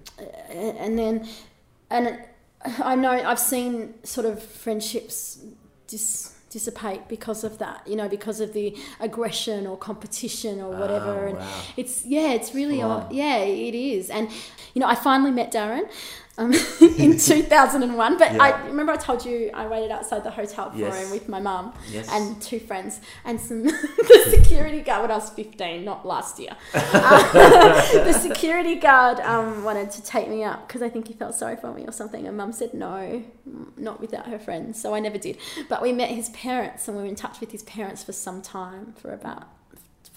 [0.49, 1.27] and then
[1.89, 2.19] and
[2.83, 5.39] I know I've seen sort of friendships
[5.87, 10.79] dis- dissipate because of that you know because of the aggression or competition or oh,
[10.79, 11.25] whatever.
[11.25, 11.61] Oh, and wow.
[11.75, 14.09] it's yeah it's really odd uh, yeah it is.
[14.09, 14.29] And
[14.73, 15.89] you know I finally met Darren
[16.37, 16.53] um,
[16.97, 18.43] in 2001 but Yeah.
[18.43, 21.03] I remember I told you I waited outside the hotel for Yes.
[21.05, 22.07] him with my mum Yes.
[22.11, 26.55] and two friends and some the security guard when I was 15 not last year
[26.73, 31.35] uh, the security guard um, wanted to take me up because I think he felt
[31.35, 32.27] sorry for me or something.
[32.27, 34.79] And mum said no, mm, not without her friends.
[34.81, 35.37] So I never did.
[35.69, 38.41] But we met his parents and we were in touch with his parents for some
[38.41, 39.47] time, for about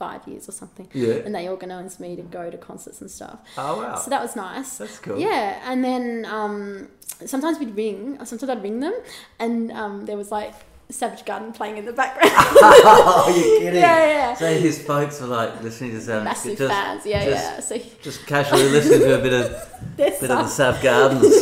[0.01, 0.89] five years or something.
[0.95, 1.27] Yeah.
[1.27, 3.39] And they organised me to go to concerts and stuff.
[3.57, 3.97] Oh wow.
[3.97, 4.79] So that was nice.
[4.79, 5.21] That's cool.
[5.21, 6.89] Yeah, and then um,
[7.27, 8.19] sometimes we'd ring.
[8.25, 8.95] Sometimes I'd ring them,
[9.39, 10.55] and um, there was like
[10.89, 12.33] Savage Garden playing in the background.
[12.35, 13.81] oh, you're kidding.
[13.81, 14.35] Yeah, yeah.
[14.35, 17.07] So his folks were like listening to Savage Massive just, fans.
[17.07, 17.61] Yeah, just, yeah.
[17.61, 17.93] So he...
[18.03, 19.51] Just casually listening to a bit of
[19.97, 20.49] bit of the.
[20.49, 21.35] Savage Gardens.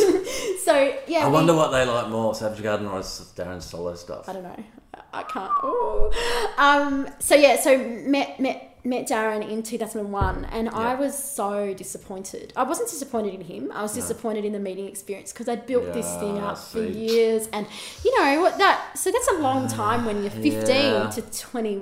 [0.65, 1.19] So yeah.
[1.19, 4.27] I we- wonder what they like more, Savage Garden or Darren's solo stuff.
[4.27, 4.63] I don't know.
[5.13, 5.51] I can't.
[5.63, 6.11] Ooh.
[6.57, 10.95] Um, so yeah, so met met met Darren in two thousand and one, and I
[10.95, 12.53] was so disappointed.
[12.55, 13.71] I wasn't disappointed in him.
[13.73, 16.83] I was disappointed in the meeting experience because I'd built this thing Yeah, up for
[16.83, 17.65] years, and
[18.05, 18.97] you know what that.
[18.97, 21.09] So that's a long time when you're fifteen Yeah.
[21.15, 21.81] to twenty.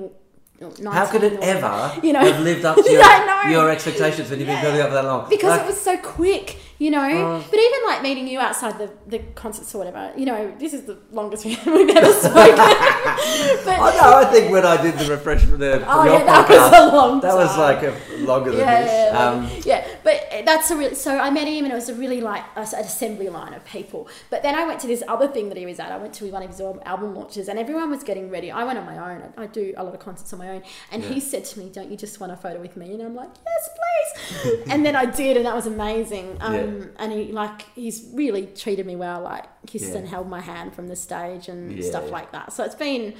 [0.91, 4.47] How could it ever you know have lived up to your, your expectations when you've
[4.47, 5.29] been building up that long?
[5.29, 7.01] because Like, it was so quick, you know.
[7.09, 7.45] Oh.
[7.49, 10.83] but even like meeting you outside the, the concerts or whatever, you know, this is
[10.83, 12.55] the longest we've ever spoken.
[12.55, 14.17] but I know.
[14.17, 16.95] I think when I did the refreshment there for Oh your yeah, that was a
[16.95, 18.91] long that was like a, longer than yeah, this.
[18.91, 19.19] yeah.
[19.19, 19.87] Um, yeah.
[20.07, 20.95] But that's a real.
[20.95, 23.65] So I met him, and it was a really like a, an assembly line of
[23.65, 24.07] people.
[24.29, 25.91] But then I went to this other thing that he was at.
[25.91, 28.49] I went to one of his album launches, and everyone was getting ready.
[28.49, 29.33] I went on my own.
[29.35, 31.69] I, I do a lot of concerts on my own, and he said to me,
[31.69, 34.95] "Don't you just want a photo with me?" And I'm like, "Yes, please." and then
[34.95, 36.37] I did, and that was amazing.
[36.39, 36.85] Um, Yeah.
[36.99, 39.19] And he like he's really treated me well.
[39.21, 39.97] Like kissed Yeah.
[39.97, 41.85] and held my hand from the stage and Yeah.
[41.85, 42.53] stuff like that.
[42.53, 43.13] So it's been,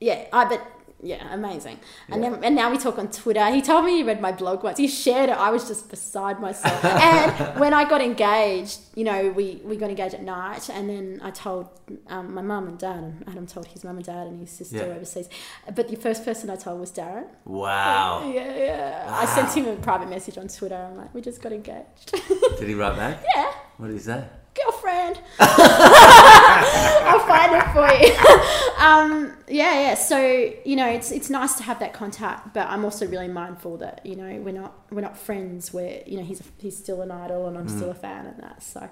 [0.00, 0.26] yeah.
[0.32, 0.60] I but.
[1.04, 1.78] Yeah, amazing.
[2.08, 3.44] And then and now we talk on Twitter.
[3.50, 4.78] He told me he read my blog once.
[4.78, 5.36] He shared it.
[5.36, 6.82] I was just beside myself.
[6.84, 11.20] and when I got engaged, you know, we, we got engaged at night, and then
[11.22, 11.68] I told
[12.08, 14.78] um, my mum and dad, and Adam told his mum and dad and his sister
[14.78, 14.94] Yeah.
[14.96, 15.28] overseas.
[15.74, 17.26] But the first person I told was Darren.
[17.44, 18.30] wow.
[18.34, 19.06] Yeah, yeah.
[19.22, 20.74] I sent him a private message on Twitter.
[20.90, 22.12] I'm like, we just got engaged.
[22.58, 23.22] Did he write back?
[23.36, 24.24] yeah, What did he say?
[24.54, 25.20] Girlfriend.
[25.40, 28.14] I'll find it for you.
[28.78, 29.94] um, yeah, yeah.
[29.94, 30.18] So
[30.64, 34.04] you know, it's it's nice to have that contact, but I'm also really mindful that
[34.04, 35.72] you know we're not we're not friends.
[35.72, 38.62] We're you know he's he's still an idol and I'm still a fan and that.
[38.62, 38.88] So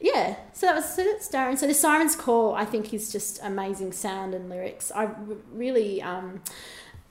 [0.00, 0.36] yeah.
[0.52, 1.56] So that was so that's Darren.
[1.56, 4.92] So the Sirens Call, I think, is just amazing sound and lyrics.
[4.94, 5.10] I
[5.52, 6.02] really.
[6.02, 6.42] Um,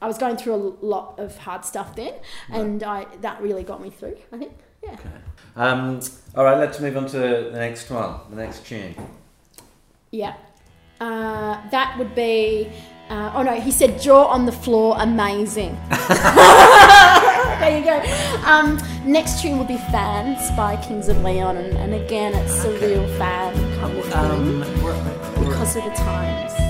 [0.01, 2.13] I was going through a lot of hard stuff then,
[2.51, 4.17] and I that really got me through.
[4.31, 4.51] I think,
[4.83, 4.91] yeah.
[4.91, 5.09] Okay.
[5.56, 6.01] Um,
[6.36, 8.95] all right, let's move on to the next one, the next tune.
[10.12, 10.36] Yeah.
[10.99, 12.72] Uh, that would be.
[13.10, 15.78] Uh, oh no, he said jaw on the floor, amazing.
[17.60, 18.01] there you go.
[18.45, 22.72] Um, next tune would be Fans by Kings of Leon, and, and again, it's a
[22.80, 24.60] real fan kind of Um,
[25.39, 26.64] because of the times.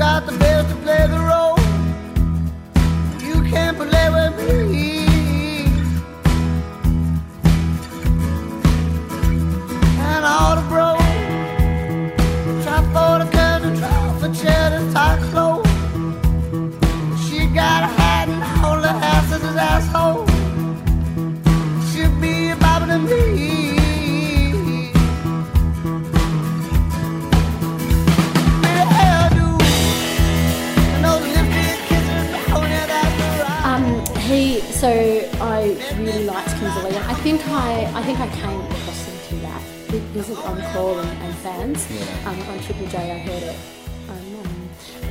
[0.00, 0.59] Got the best
[37.22, 41.22] think I, I think I came across them through that because of On Call and,
[41.22, 41.86] and fans.
[41.90, 42.30] Yeah.
[42.30, 43.79] Um, on Triple J, I heard it.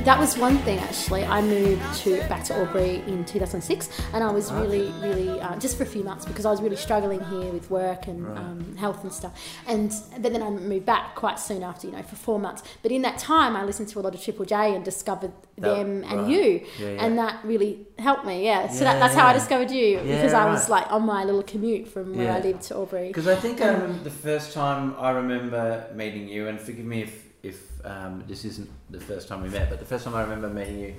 [0.00, 1.24] um, that was one thing actually.
[1.24, 5.76] I moved to back to Albury in 2006, and I was really, really uh, just
[5.76, 9.02] for a few months because I was really struggling here with work and um, health
[9.02, 9.32] and stuff.
[9.66, 12.62] And but then I moved back quite soon after, you know, for four months.
[12.82, 15.76] But in that time, I listened to a lot of Triple J and discovered That-
[15.76, 16.30] them and right.
[16.30, 17.04] you, Yeah, yeah.
[17.04, 18.44] and that really helped me.
[18.44, 20.80] Yeah, so Yeah, that, that's how I discovered you Yeah, because I was right.
[20.82, 23.08] like on my little commute from where I lived to Albury.
[23.08, 27.02] Because I think I remember the first time I remember meeting you, and forgive me
[27.02, 30.22] if, if um, this isn't the first time we met, but the first time I
[30.22, 30.94] remember meeting you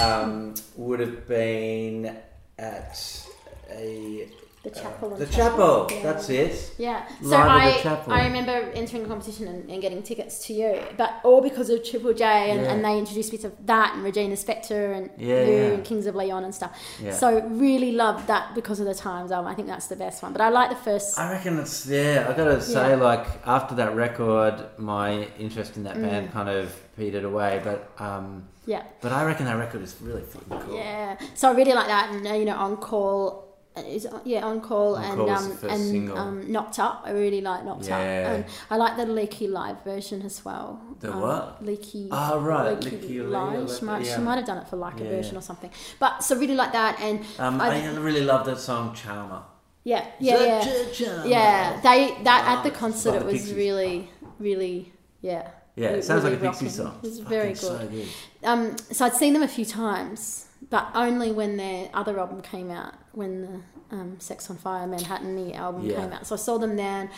[0.00, 2.16] um, would have been
[2.58, 3.26] at
[3.70, 4.28] a
[4.62, 5.14] The chapel.
[5.14, 5.36] Uh, the stuff.
[5.36, 5.86] chapel.
[5.90, 6.02] Yeah.
[6.02, 6.72] That's it.
[6.76, 7.06] Yeah.
[7.22, 8.12] So Live the I, chapel.
[8.12, 11.82] I remember entering a competition and, and getting tickets to you, but all because of
[11.82, 12.72] Triple J and, Yeah.
[12.72, 16.14] and they introduced me to that and Regina Spektor and Yeah, you and Kings of
[16.14, 16.78] Leon and stuff.
[17.12, 19.32] So really loved that because of the times.
[19.32, 20.32] Um, I think that's the best one.
[20.32, 21.18] But I like the first.
[21.18, 22.26] I reckon it's yeah.
[22.28, 26.02] I gotta say, like after that record, my interest in that Mm.
[26.02, 26.66] band kind of
[26.98, 27.62] petered away.
[27.64, 28.82] But um, yeah.
[29.00, 30.76] but I reckon that record is really fucking cool.
[30.76, 31.16] Yeah.
[31.34, 33.48] So I really like that, and you know, on call.
[33.84, 37.02] Uh, Is yeah on call On and um and um knocked up.
[37.04, 40.80] I really like knocked up, and I like the Lykke Li version as well.
[41.00, 41.64] The Um, what?
[41.64, 42.08] Leaky.
[42.10, 43.74] Oh, right, Leaky, Lykke Li.
[43.78, 44.16] She might, yeah.
[44.16, 45.70] she might have done it for like a Yeah, version or something.
[45.98, 49.42] But so really like that, and Um, I- I, really love that song Charmer.
[49.84, 50.64] yeah, yeah,
[50.98, 51.80] yeah, yeah.
[51.82, 55.48] They that Oh, at the concert like it was really, really, yeah.
[55.76, 56.76] Yeah, it sounds really like a Pixie rocking.
[56.84, 56.98] song.
[57.02, 57.56] It was very good.
[57.58, 58.08] So good.
[58.44, 62.70] Um, so I'd seen them a few times, but only when their other album came
[62.70, 65.96] out, when the um, Sex on Fire Manhattan the album Yeah.
[66.00, 66.26] came out.
[66.26, 67.10] So I saw them then.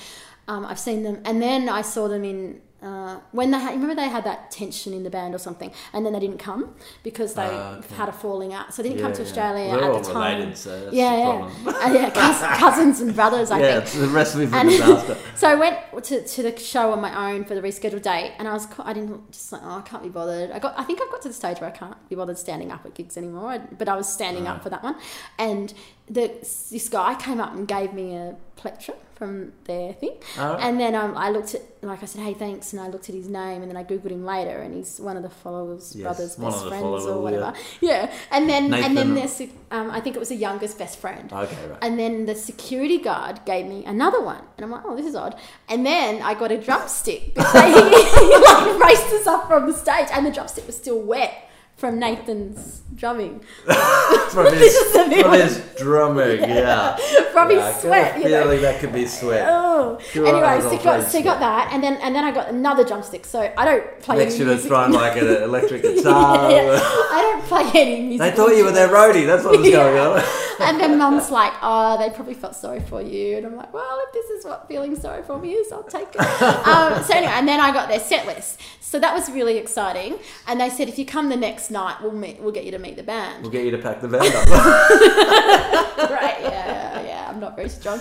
[0.49, 3.73] Um, I've seen them, and then I saw them in uh, when they had.
[3.75, 6.75] Remember they had that tension in the band or something, and then they didn't come
[7.03, 7.95] because they Ah, okay.
[7.95, 8.75] had a falling out.
[8.75, 9.29] So they didn't come to yeah.
[9.29, 10.37] Australia at all the time.
[10.39, 11.51] related, so yeah, yeah.
[11.83, 13.51] Uh, yeah, cous- cousins and brothers.
[13.51, 13.83] I yeah, think.
[13.85, 15.17] it's the recipe for And- disaster.
[15.35, 18.47] So I went to, to the show on my own for the rescheduled date, and
[18.47, 20.51] I was I didn't just like oh I can't be bothered.
[20.53, 22.71] I got I think I've got to the stage where I can't be bothered standing
[22.71, 23.59] up at gigs anymore.
[23.79, 24.97] But I was standing up for that one,
[25.39, 25.73] and
[26.09, 26.29] the
[26.71, 30.65] this guy came up and gave me a plectrum from their thing, Alright.
[30.65, 33.15] and then um, I looked at like I said hey thanks, and I looked at
[33.15, 36.03] his name, and then I googled him later, and he's one of the Followills Yes,
[36.03, 37.53] brothers best friends or whatever.
[37.81, 39.41] Yeah, and then and then there's
[39.71, 41.33] um, I think it was the youngest best friend.
[41.33, 41.79] Okay, right.
[41.83, 44.43] And then the security guard gave me another one.
[44.57, 45.37] And I'm like, oh, this is odd.
[45.69, 47.35] And then I got a drumstick.
[47.35, 51.01] because They, he like raced us up from the stage, and the drumstick was still
[51.01, 51.49] wet
[51.83, 53.41] from Nathan's drumming.
[53.65, 56.95] from his, This is the new from his drumming, yeah.
[57.33, 58.57] From Yeah, his sweat, you know.
[58.61, 59.49] that could be sweat.
[59.49, 59.99] Oh.
[60.13, 63.27] Sure, anyway, so got, so got that, and then and then I got another drumstick.
[63.27, 64.69] So I don't play Next have music.
[64.69, 66.53] thrown like an electric guitar.
[66.53, 68.21] Yeah, I don't play any music.
[68.21, 69.27] They thought you were their roadie.
[69.27, 70.23] That's what was going on.
[70.61, 73.39] and then mum's like, oh, they probably felt sorry for you.
[73.39, 76.15] And I'm like, well, if this is what feeling sorry for me is, I'll take
[76.15, 76.21] it.
[76.21, 78.61] um, so anyway, and then I got their set list.
[78.81, 80.19] So that was really exciting.
[80.47, 82.79] And they said, if you come the next night, we'll meet, we'll get you to
[82.79, 83.43] meet the band.
[83.43, 84.47] We'll get you to pack the van up.
[86.11, 88.01] right, yeah, yeah, I'm not very strong.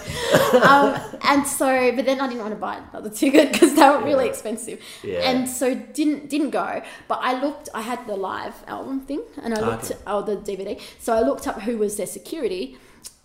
[0.62, 4.04] Um, and so, but then I didn't want to buy another ticket because they were
[4.04, 4.80] really expensive.
[5.04, 5.20] Yeah.
[5.30, 6.82] And so didn't didn't go.
[7.08, 9.96] But I looked, I had the live album thing, and I looked Okay.
[9.96, 10.80] at oh the DVD.
[11.00, 12.78] So I looked up who was their security.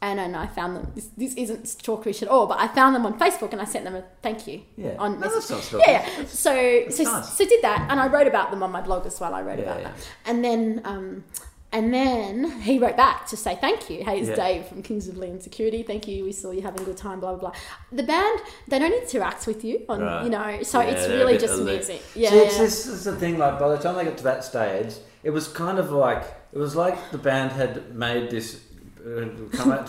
[0.03, 0.93] And then I found them.
[0.95, 3.85] This, this isn't stalkerish at all, but I found them on Facebook and I sent
[3.85, 4.95] them a thank you Yeah.
[4.99, 5.49] on No, message.
[5.49, 6.25] that's not yeah, yeah.
[6.27, 7.33] So so, nice.
[7.37, 9.33] so did that, and I wrote about them on my blog as well.
[9.35, 9.89] I wrote Yeah, about yeah.
[9.93, 11.25] that, and then um,
[11.73, 14.05] and then he wrote back to say thank you.
[14.05, 14.37] Hey, it's Yeah.
[14.37, 15.83] Dave from Kings of Leon Security.
[15.83, 16.25] Thank you.
[16.25, 17.19] We saw you having a good time.
[17.21, 17.59] Blah blah blah.
[17.91, 20.25] The band they don't interact with you on Right.
[20.25, 22.03] you know, so Yeah, it's really just music.
[22.15, 23.39] Yeah, See, it's, this is the thing.
[23.39, 24.95] Like by the time they got to that stage,
[25.25, 26.23] it was kind of like
[26.53, 28.61] it was like the band had made this.
[29.53, 29.87] Come out,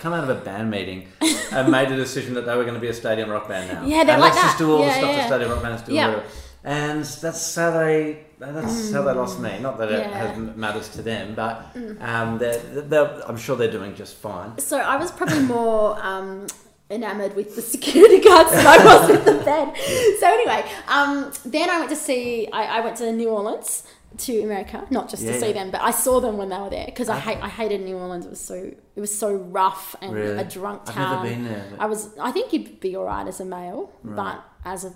[0.00, 1.08] come out of a band meeting
[1.50, 3.84] and made a decision that they were going to be a stadium rock band now.
[3.84, 5.16] Yeah, they're and like let's just do all the stuff yeah.
[5.16, 5.92] that stadium rock bands do.
[5.92, 6.08] Yeah.
[6.08, 6.26] whatever.
[6.62, 8.26] And that's how they.
[8.38, 9.58] That's how they lost me.
[9.58, 10.28] Not that it Yeah.
[10.28, 14.56] has, matters to them, but um, they're, they're, I'm sure they're doing just fine.
[14.58, 16.46] So I was probably more um,
[16.90, 19.76] enamored with the security guards than I was with the band.
[20.20, 22.46] So anyway, um, then I went to see.
[22.52, 23.82] I, I went to New Orleans
[24.18, 25.52] to America, not just Yeah, to see yeah.
[25.52, 27.96] them, but I saw them when they were there because I hate I hated New
[27.96, 28.26] Orleans.
[28.26, 28.54] It was so
[28.96, 30.38] it was so rough and Really?
[30.38, 30.96] a drunk town.
[31.18, 31.66] I've never been there.
[31.70, 32.10] but- I was.
[32.18, 34.16] I think you'd be alright as a male, Right.
[34.16, 34.92] but as a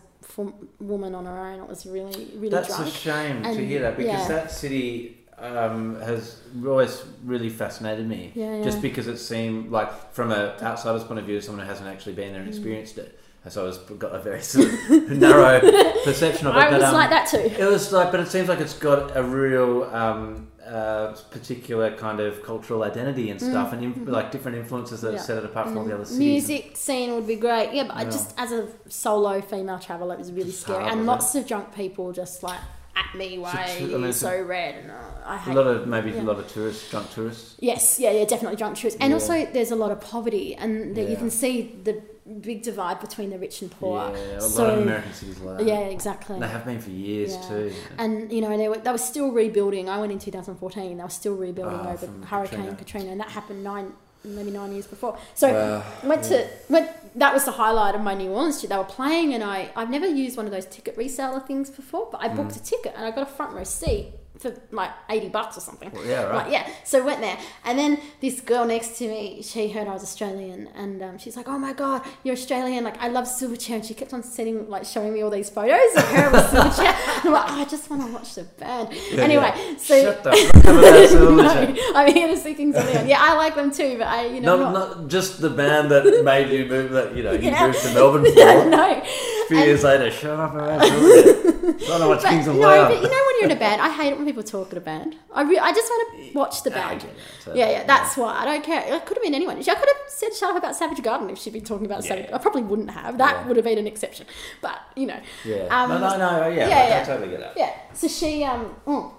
[0.81, 2.87] woman on her own, it was really really That's drunk.
[2.89, 4.29] a shame to hear that because yeah.
[4.29, 8.33] that city um, has always really fascinated me.
[8.35, 11.89] Yeah, Just because it seemed like, from an outsider's point of view, someone who hasn't
[11.89, 13.19] actually been there and experienced it.
[13.49, 15.61] So I was got a very sort of narrow
[16.05, 16.59] perception of it.
[16.59, 17.39] I but, was um, like that too.
[17.39, 22.21] It was like, but it seems like it's got a real um, uh, particular kind
[22.21, 25.17] of cultural identity and stuff, and in, like different influences that Mm.
[25.17, 25.23] Yeah.
[25.23, 26.19] set it apart from all the other cities.
[26.49, 27.75] Music scene would be great.
[27.75, 28.11] Yeah, but I Yeah.
[28.11, 31.75] just as a solo female traveller, it was really It's scary, and lots of drunk
[31.75, 32.61] people just like
[32.97, 33.39] at me.
[33.39, 34.77] Why I mean, a- so red?
[34.77, 34.95] And uh,
[35.27, 35.55] I A hate.
[35.55, 36.23] lot of maybe Yeah.
[36.23, 37.57] a lot of tourists, drunk tourists.
[37.61, 39.17] Yes, yeah, yeah, definitely drunk tourists, and Yeah.
[39.19, 42.01] also there's a lot of poverty, and that you can see the
[42.41, 43.99] big divide between the rich and poor.
[44.15, 45.67] Yeah, a so lot of American cities like that.
[45.67, 46.39] yeah, exactly.
[46.41, 47.49] They have been for years Yeah.
[47.49, 47.73] too.
[47.99, 49.89] And you know they were they were still rebuilding.
[49.89, 50.97] I went in 2014.
[50.97, 52.77] They were still rebuilding Ah, over Hurricane Katrina.
[52.77, 53.11] Katrina.
[53.13, 53.93] and that happened nine
[54.25, 55.19] maybe nine years before.
[55.35, 55.83] So Wow.
[56.09, 56.89] went to went.
[57.17, 58.71] That was the highlight of my New Orleans trip.
[58.71, 62.09] They were playing, and I I've never used one of those ticket reseller things before,
[62.11, 62.37] but I Mm.
[62.37, 64.07] booked a ticket and I got a front row seat
[64.39, 65.91] for like 80 bucks or something.
[65.93, 66.35] Well, yeah, right.
[66.45, 66.69] Like, yeah.
[66.85, 70.69] So went there, and then this girl next to me, she heard I was Australian,
[70.75, 72.83] and um, she's like, "Oh my god, you're Australian!
[72.85, 75.95] Like, I love Silverchair." And she kept on sending, like, showing me all these photos
[75.97, 76.95] of her with Silverchair.
[77.25, 78.89] And I'm like, oh, I just want to watch the band.
[79.13, 79.77] anyway, yeah.
[79.77, 83.09] so Shut up no, I'm here to see Kings of Leon.
[83.09, 85.91] Yeah, I like them too, but I, you know, Not, not, not just the band
[85.91, 87.67] that made you move that you know you Yeah.
[87.69, 88.69] moved to Melbourne for.
[88.69, 89.03] no.
[89.45, 91.81] A few years later, shut up about Silverchair.
[91.87, 92.89] Don't know But, Kings of no, Leon.
[92.89, 94.79] but you know when you're in a band, I hate it when people talk at
[94.79, 95.17] a band.
[95.35, 97.05] I, re- I just want to watch the band.
[97.43, 98.35] so- Yeah, yeah, that's why.
[98.37, 98.83] I don't care.
[98.87, 99.57] It could have been anyone.
[99.59, 102.31] I could have said shut up about Savage Garden if she'd been talking about Savage.
[102.33, 103.19] I probably wouldn't have.
[103.19, 103.47] That Yeah.
[103.49, 104.27] would have been an exception.
[104.61, 105.21] But, you know.
[105.45, 105.67] Yeah.
[105.71, 106.49] Um, no, no, no.
[106.49, 107.05] Yeah, yeah, I yeah.
[107.05, 107.53] totally get that.
[107.57, 107.71] Yeah.
[107.93, 109.13] So she, um, mm.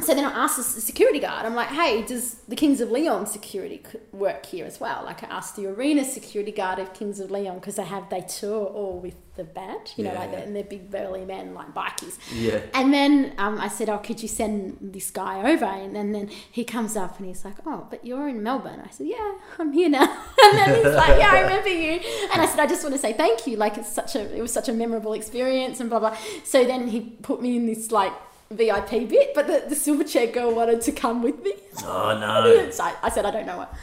[0.00, 3.26] So then I asked the security guard, I'm like, hey, does the Kings of Leon
[3.26, 3.80] security
[4.12, 5.02] work here as well?
[5.04, 8.22] Like I asked the arena security guard of Kings of Leon because they have, they
[8.22, 10.36] tour all with the band, you know, like yeah.
[10.36, 12.18] they're, and they're big burly men like bikies.
[12.32, 12.60] Yeah.
[12.74, 15.64] And then um, I said, oh, could you send this guy over?
[15.64, 18.82] And then, then he comes up and he's like, oh, but you're in Melbourne.
[18.84, 20.02] I said, yeah, I'm here now.
[20.42, 22.00] and then he's like, yeah, I remember you.
[22.32, 23.56] And I said, I just want to say thank you.
[23.56, 26.16] Like it's such a, it was such a memorable experience and blah, blah.
[26.42, 28.12] So then he put me in this like
[28.56, 31.52] VIP bit, but the, the Silverchair girl wanted to come with me.
[31.84, 32.70] Oh no.
[32.72, 33.74] So I, I said, I don't know what.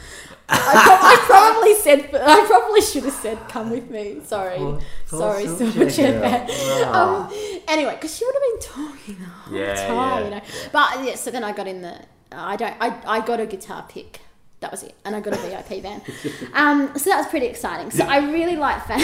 [0.48, 4.20] I, prob- I probably said, I probably should have said, come with me.
[4.24, 4.56] Sorry.
[4.58, 6.46] Poor- poor Sorry, Silverchair fan.
[6.50, 7.28] Oh.
[7.30, 10.40] Um, anyway, because she would have been talking the whole Yeah, time, yeah, you know.
[10.72, 11.98] But yeah, so then I got in the.
[12.32, 12.74] I don't.
[12.80, 14.20] I, I got a guitar pick.
[14.60, 16.02] That was it, and I got a VIP van.
[16.54, 17.90] Um, so that was pretty exciting.
[17.90, 18.98] So I really like fan,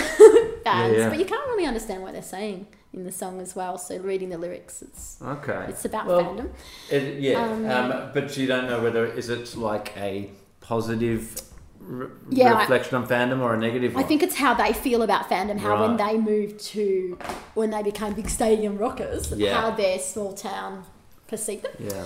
[0.64, 1.08] bands, yeah.
[1.08, 3.78] but you can't really understand what they're saying in the song as well.
[3.78, 5.66] So reading the lyrics, it's Okay.
[5.68, 6.49] it's about Well, fandom.
[6.91, 10.30] It, yeah, Um, um, but you don't know whether is it like a
[10.61, 11.41] positive
[11.80, 15.03] re- Yeah, I- reflection on fandom or a negative I think it's how they feel
[15.03, 17.18] about fandom, how when they moved to,
[17.55, 19.61] when they became big stadium rockers, Yeah.
[19.61, 20.84] how their small town
[21.28, 21.72] perceived them.
[21.78, 22.05] Yeah.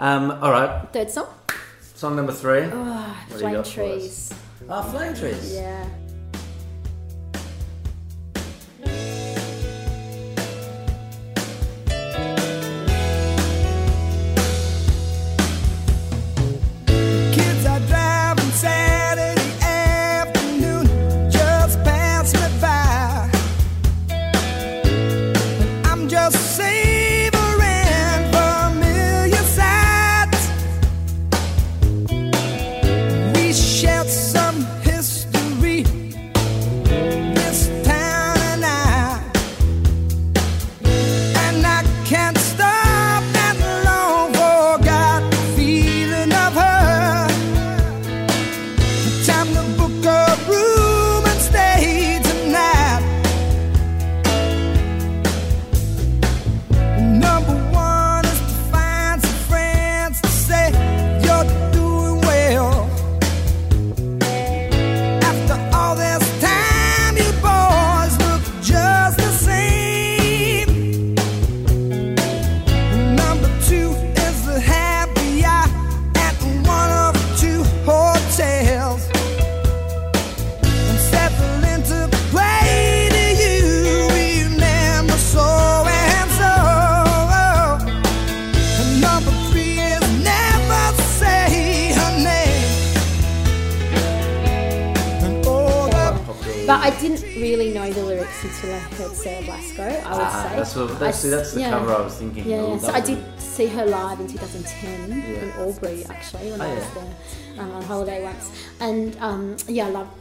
[0.00, 0.86] Um, all right.
[0.92, 1.26] Third song,
[1.94, 2.60] Song number three.
[2.62, 3.98] oh, What do you Flame got for us?
[4.00, 4.32] Trees.
[4.70, 5.54] Ah, flame trees.
[5.54, 5.84] Yeah.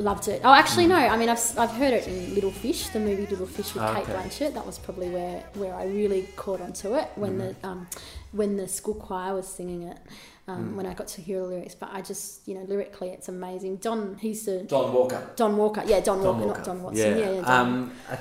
[0.08, 0.42] Loved it.
[0.46, 0.96] Oh, actually, no.
[0.96, 3.94] I mean, I've, I've heard it in Little Fish, the movie Little Fish with Ah,
[3.96, 4.14] Cate okay.
[4.14, 4.54] Blanchett.
[4.54, 7.40] That was probably where, where I really caught onto it when Mm.
[7.62, 7.88] the um,
[8.40, 9.98] when the school choir was singing it.
[10.48, 10.54] Mm.
[10.54, 13.28] Um, When I got to hear the lyrics, but I just, you know, lyrically, it's
[13.28, 13.78] amazing.
[13.88, 15.22] Don, he's the Don Walker.
[15.36, 16.58] Don Walker, yeah, Don, Don Walker, Walker.
[16.60, 17.18] not Don Watson.
[17.20, 17.60] Yeah, yeah, Don.
[17.68, 18.18] um, I,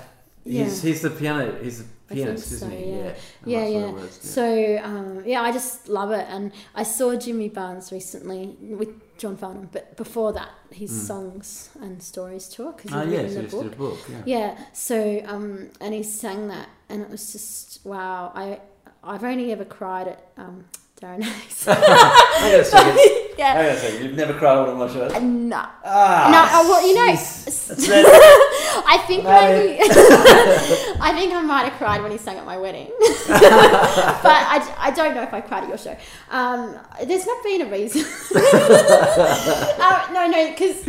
[0.47, 1.59] He's, he's the piano.
[1.63, 2.91] He's the pianist, so, isn't he?
[2.93, 2.97] yeah.
[3.45, 3.91] Yeah, yeah, yeah.
[3.97, 4.07] yeah.
[4.11, 9.37] So um, yeah, I just love it, and I saw Jimmy Barnes recently with John
[9.37, 13.43] Farnham, but before that, his songs and stories tour because Oh he's yeah, written so
[13.43, 13.63] the book.
[13.65, 13.99] did a book.
[14.09, 14.23] Yeah.
[14.57, 14.59] Yeah.
[14.73, 18.31] So um, and he sang that, and it was just wow.
[18.35, 18.61] I
[19.03, 20.65] I've only ever cried at um,
[21.01, 21.65] Darren Hayes.
[21.65, 22.99] Hang on a second.
[23.39, 23.53] yeah.
[23.55, 24.05] Hang on a second.
[24.05, 25.23] You've never cried on one of my shows.
[25.23, 25.65] No.
[25.85, 27.07] Ah, No, oh, well, you know.
[27.07, 27.69] That's.
[28.87, 29.79] I think maybe
[31.01, 34.91] I think I might have cried when he sang at my wedding, but I, I
[34.91, 35.97] don't know if I cried at your show.
[36.31, 38.05] Um, there's not been a reason.
[38.35, 40.87] uh, no, no, because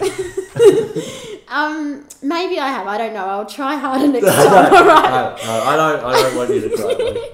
[1.48, 2.88] um, maybe I have.
[2.88, 3.26] I don't know.
[3.26, 4.74] I'll try harder next time.
[4.74, 5.38] All right.
[5.44, 6.04] No, no, I don't.
[6.04, 7.32] I don't want you to cry.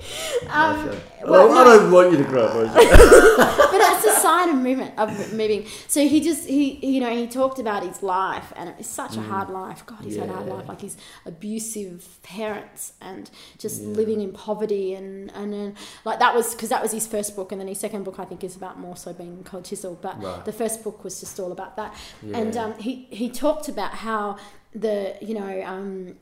[0.50, 2.42] Um, No, well, I don't want you to cry.
[2.54, 2.74] Mike.
[3.74, 5.66] but it's a sign of movement of moving.
[5.88, 9.22] So he just he you know he talked about his life and it's such a
[9.22, 9.86] hard life.
[9.86, 10.58] God, he's had a hard Mm.
[10.58, 10.68] Life.
[10.70, 13.88] Like his abusive parents and just Yeah.
[13.90, 17.52] living in poverty and and then like that was because that was his first book
[17.52, 19.98] and then his second book I think is about more so being cold chisel.
[20.02, 20.46] But Right.
[20.46, 21.96] the first book was just all about that.
[22.34, 24.38] And um, he he talked about how
[24.76, 26.16] the you know um,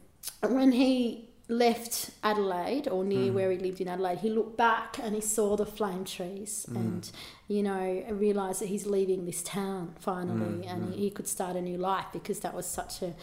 [0.58, 3.36] when he left Adelaide or near Hmm.
[3.36, 6.78] where he lived in Adelaide, he looked back and he saw the flame trees Hmm.
[6.78, 7.12] and
[7.48, 11.56] you know realized that he's leaving this town finally Hmm, and he, he could start
[11.58, 13.14] a new life because that was such a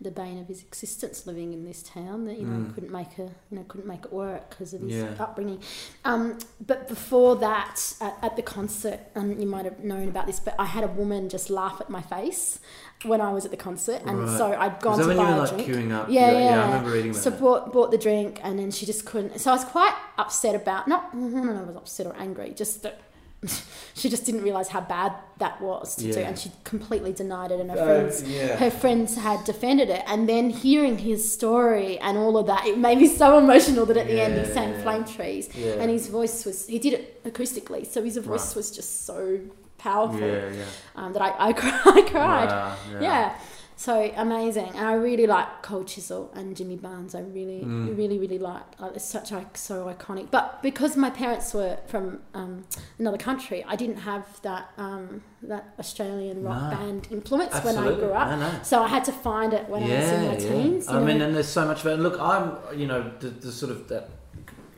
[0.00, 3.16] the bane of his existence living in this town that you know he couldn't make
[3.18, 4.92] a you know couldn't make it work because of his.
[4.92, 5.14] Yeah.
[5.20, 5.60] upbringing.
[6.04, 10.40] Um, but before that, at, at the concert, and you might have known about this,
[10.40, 12.58] but I had a woman just laugh at my face
[13.04, 14.38] when I was at the concert, and Right.
[14.38, 15.68] so I'd gone to buy were a like drink.
[15.68, 16.08] queuing up?
[16.10, 16.62] Yeah, yeah.
[16.62, 17.40] I remember reading about So that.
[17.40, 19.38] bought bought the drink, and then she just couldn't.
[19.40, 21.10] So I was quite upset about not.
[21.12, 22.52] I don't know, I was upset or angry.
[22.54, 23.00] Just that
[23.94, 27.60] she just didn't realize how bad that was to do, and she completely denied it.
[27.60, 28.56] And her Oh, friends, yeah.
[28.56, 32.78] her friends had defended it, and then hearing his story and all of that, it
[32.78, 34.82] made me so emotional that at the end he sang yeah.
[34.82, 35.72] "Flame Trees," Yeah.
[35.80, 36.66] and his voice was.
[36.66, 38.56] He did it acoustically, so his voice Right.
[38.56, 39.40] was just so
[39.78, 40.64] powerful Yeah, yeah.
[40.96, 41.48] um, that I I,
[41.98, 42.48] I cried.
[42.48, 43.34] Wow, Yeah.
[43.76, 47.14] So amazing, and I really like Cold Chisel and Jimmy Barnes.
[47.14, 47.96] I really, Mm.
[47.96, 48.62] really, really like.
[48.94, 50.30] It's such like so iconic.
[50.30, 52.64] But because my parents were from um,
[53.00, 56.76] another country, I didn't have that um, that Australian rock No.
[56.76, 58.28] band influence when I grew up.
[58.30, 58.50] No, no.
[58.62, 60.88] So I had to find it when I was in my teens.
[60.88, 61.98] you I mean, and there's so much about.
[61.98, 64.08] Look, I'm, you know, the, the sort of that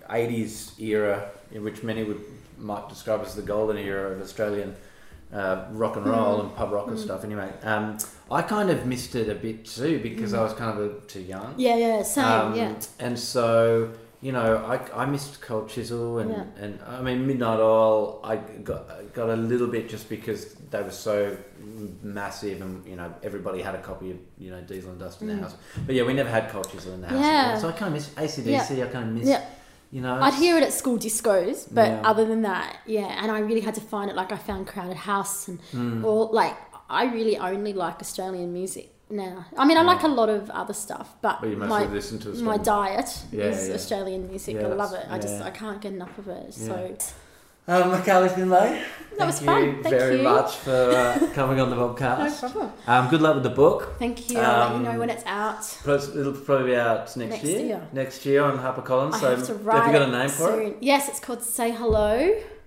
[0.09, 2.23] '80s era in which many would
[2.59, 4.75] might describe as the golden era of Australian
[5.35, 7.25] uh, rock and roll and pub rock and stuff.
[7.25, 7.99] Anyway, um,
[8.31, 11.21] I kind of missed it a bit too because I was kind of a, too
[11.21, 11.55] young.
[11.57, 12.25] yeah, yeah, same.
[12.25, 16.45] Um, yeah, And so, you know, I, I missed Cold Chisel and, Yeah.
[16.59, 20.91] and I mean, Midnight Oil, I got, got a little bit just because they were
[20.91, 21.37] so
[22.03, 25.29] massive and, you know, everybody had a copy of, you know, Diesel and Dust in
[25.29, 25.43] their Mm.
[25.43, 25.55] house.
[25.87, 27.21] But yeah, we never had Cold Chisel in the house.
[27.21, 27.59] Yeah.
[27.59, 29.45] So I kind of miss ACDC, I kind of miss, yeah.
[29.93, 30.15] you know.
[30.21, 32.01] I'd hear it at school discos, but Yeah.
[32.05, 33.23] other than that, yeah.
[33.23, 34.17] And I really had to find it.
[34.17, 36.05] Like I found Crowded House and Mm.
[36.05, 36.31] all.
[36.33, 36.57] Like
[36.89, 39.45] I really only like Australian music now.
[39.57, 41.87] I mean, I like a lot of other stuff, but, But my
[42.53, 43.75] my diet Yeah, is yeah.
[43.75, 44.55] Australian music.
[44.57, 45.07] Yeah, I love it.
[45.11, 45.41] I just.
[45.43, 46.55] I can't get enough of it.
[46.55, 46.97] So
[47.69, 48.81] Um, Macaulay Findlay,
[49.19, 49.65] That was thank fun.
[49.65, 50.23] you Thank very you.
[50.23, 52.41] much for uh, coming on the podcast.
[52.43, 52.73] no problem.
[52.87, 53.97] Um, good luck with the book.
[53.99, 54.39] Thank you.
[54.39, 55.65] I'll let you Um, know when it's out.
[55.85, 57.61] It'll probably be out next, Next year.
[57.67, 57.89] year.
[57.93, 59.15] Next year on HarperCollins.
[59.15, 60.77] I so have to write have you got a name for it?
[60.81, 62.15] Yes, it's called Say Hello.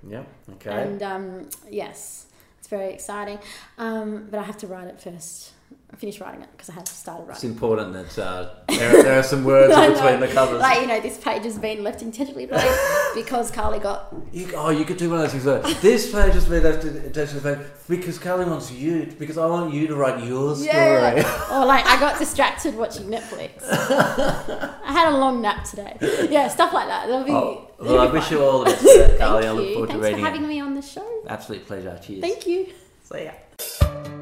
[0.06, 0.28] Yep.
[0.56, 0.70] Okay.
[0.84, 2.26] And um, yes,
[2.70, 3.40] very exciting.
[3.78, 5.54] Um, but I have to write it first.
[5.91, 7.36] I finished writing it because I had started writing.
[7.36, 10.61] It's important that uh, there, there are some words between the covers.
[10.61, 12.70] Like you know, this page has been left intentionally blank
[13.16, 15.45] because Carly got You, oh, you could do one of those things.
[15.45, 19.14] Like, this page has been left intentionally blank because Carly wants you.
[19.18, 20.68] Because I want you to write your story.
[20.68, 23.52] yeah, or like I got distracted watching Netflix.
[23.64, 25.98] I had a long nap today.
[26.30, 27.07] Yeah, stuff like that.
[27.07, 27.32] That'll be.
[27.32, 28.38] Oh, well, I wish fun.
[28.38, 29.48] you all the best, for Carly.
[29.48, 30.48] I look forward Thanks to reading Thanks for having it.
[30.48, 31.24] me on the show.
[31.28, 31.99] Absolute pleasure.
[32.03, 32.22] Cheers.
[32.22, 32.68] Thank you.
[33.03, 34.19] See ya.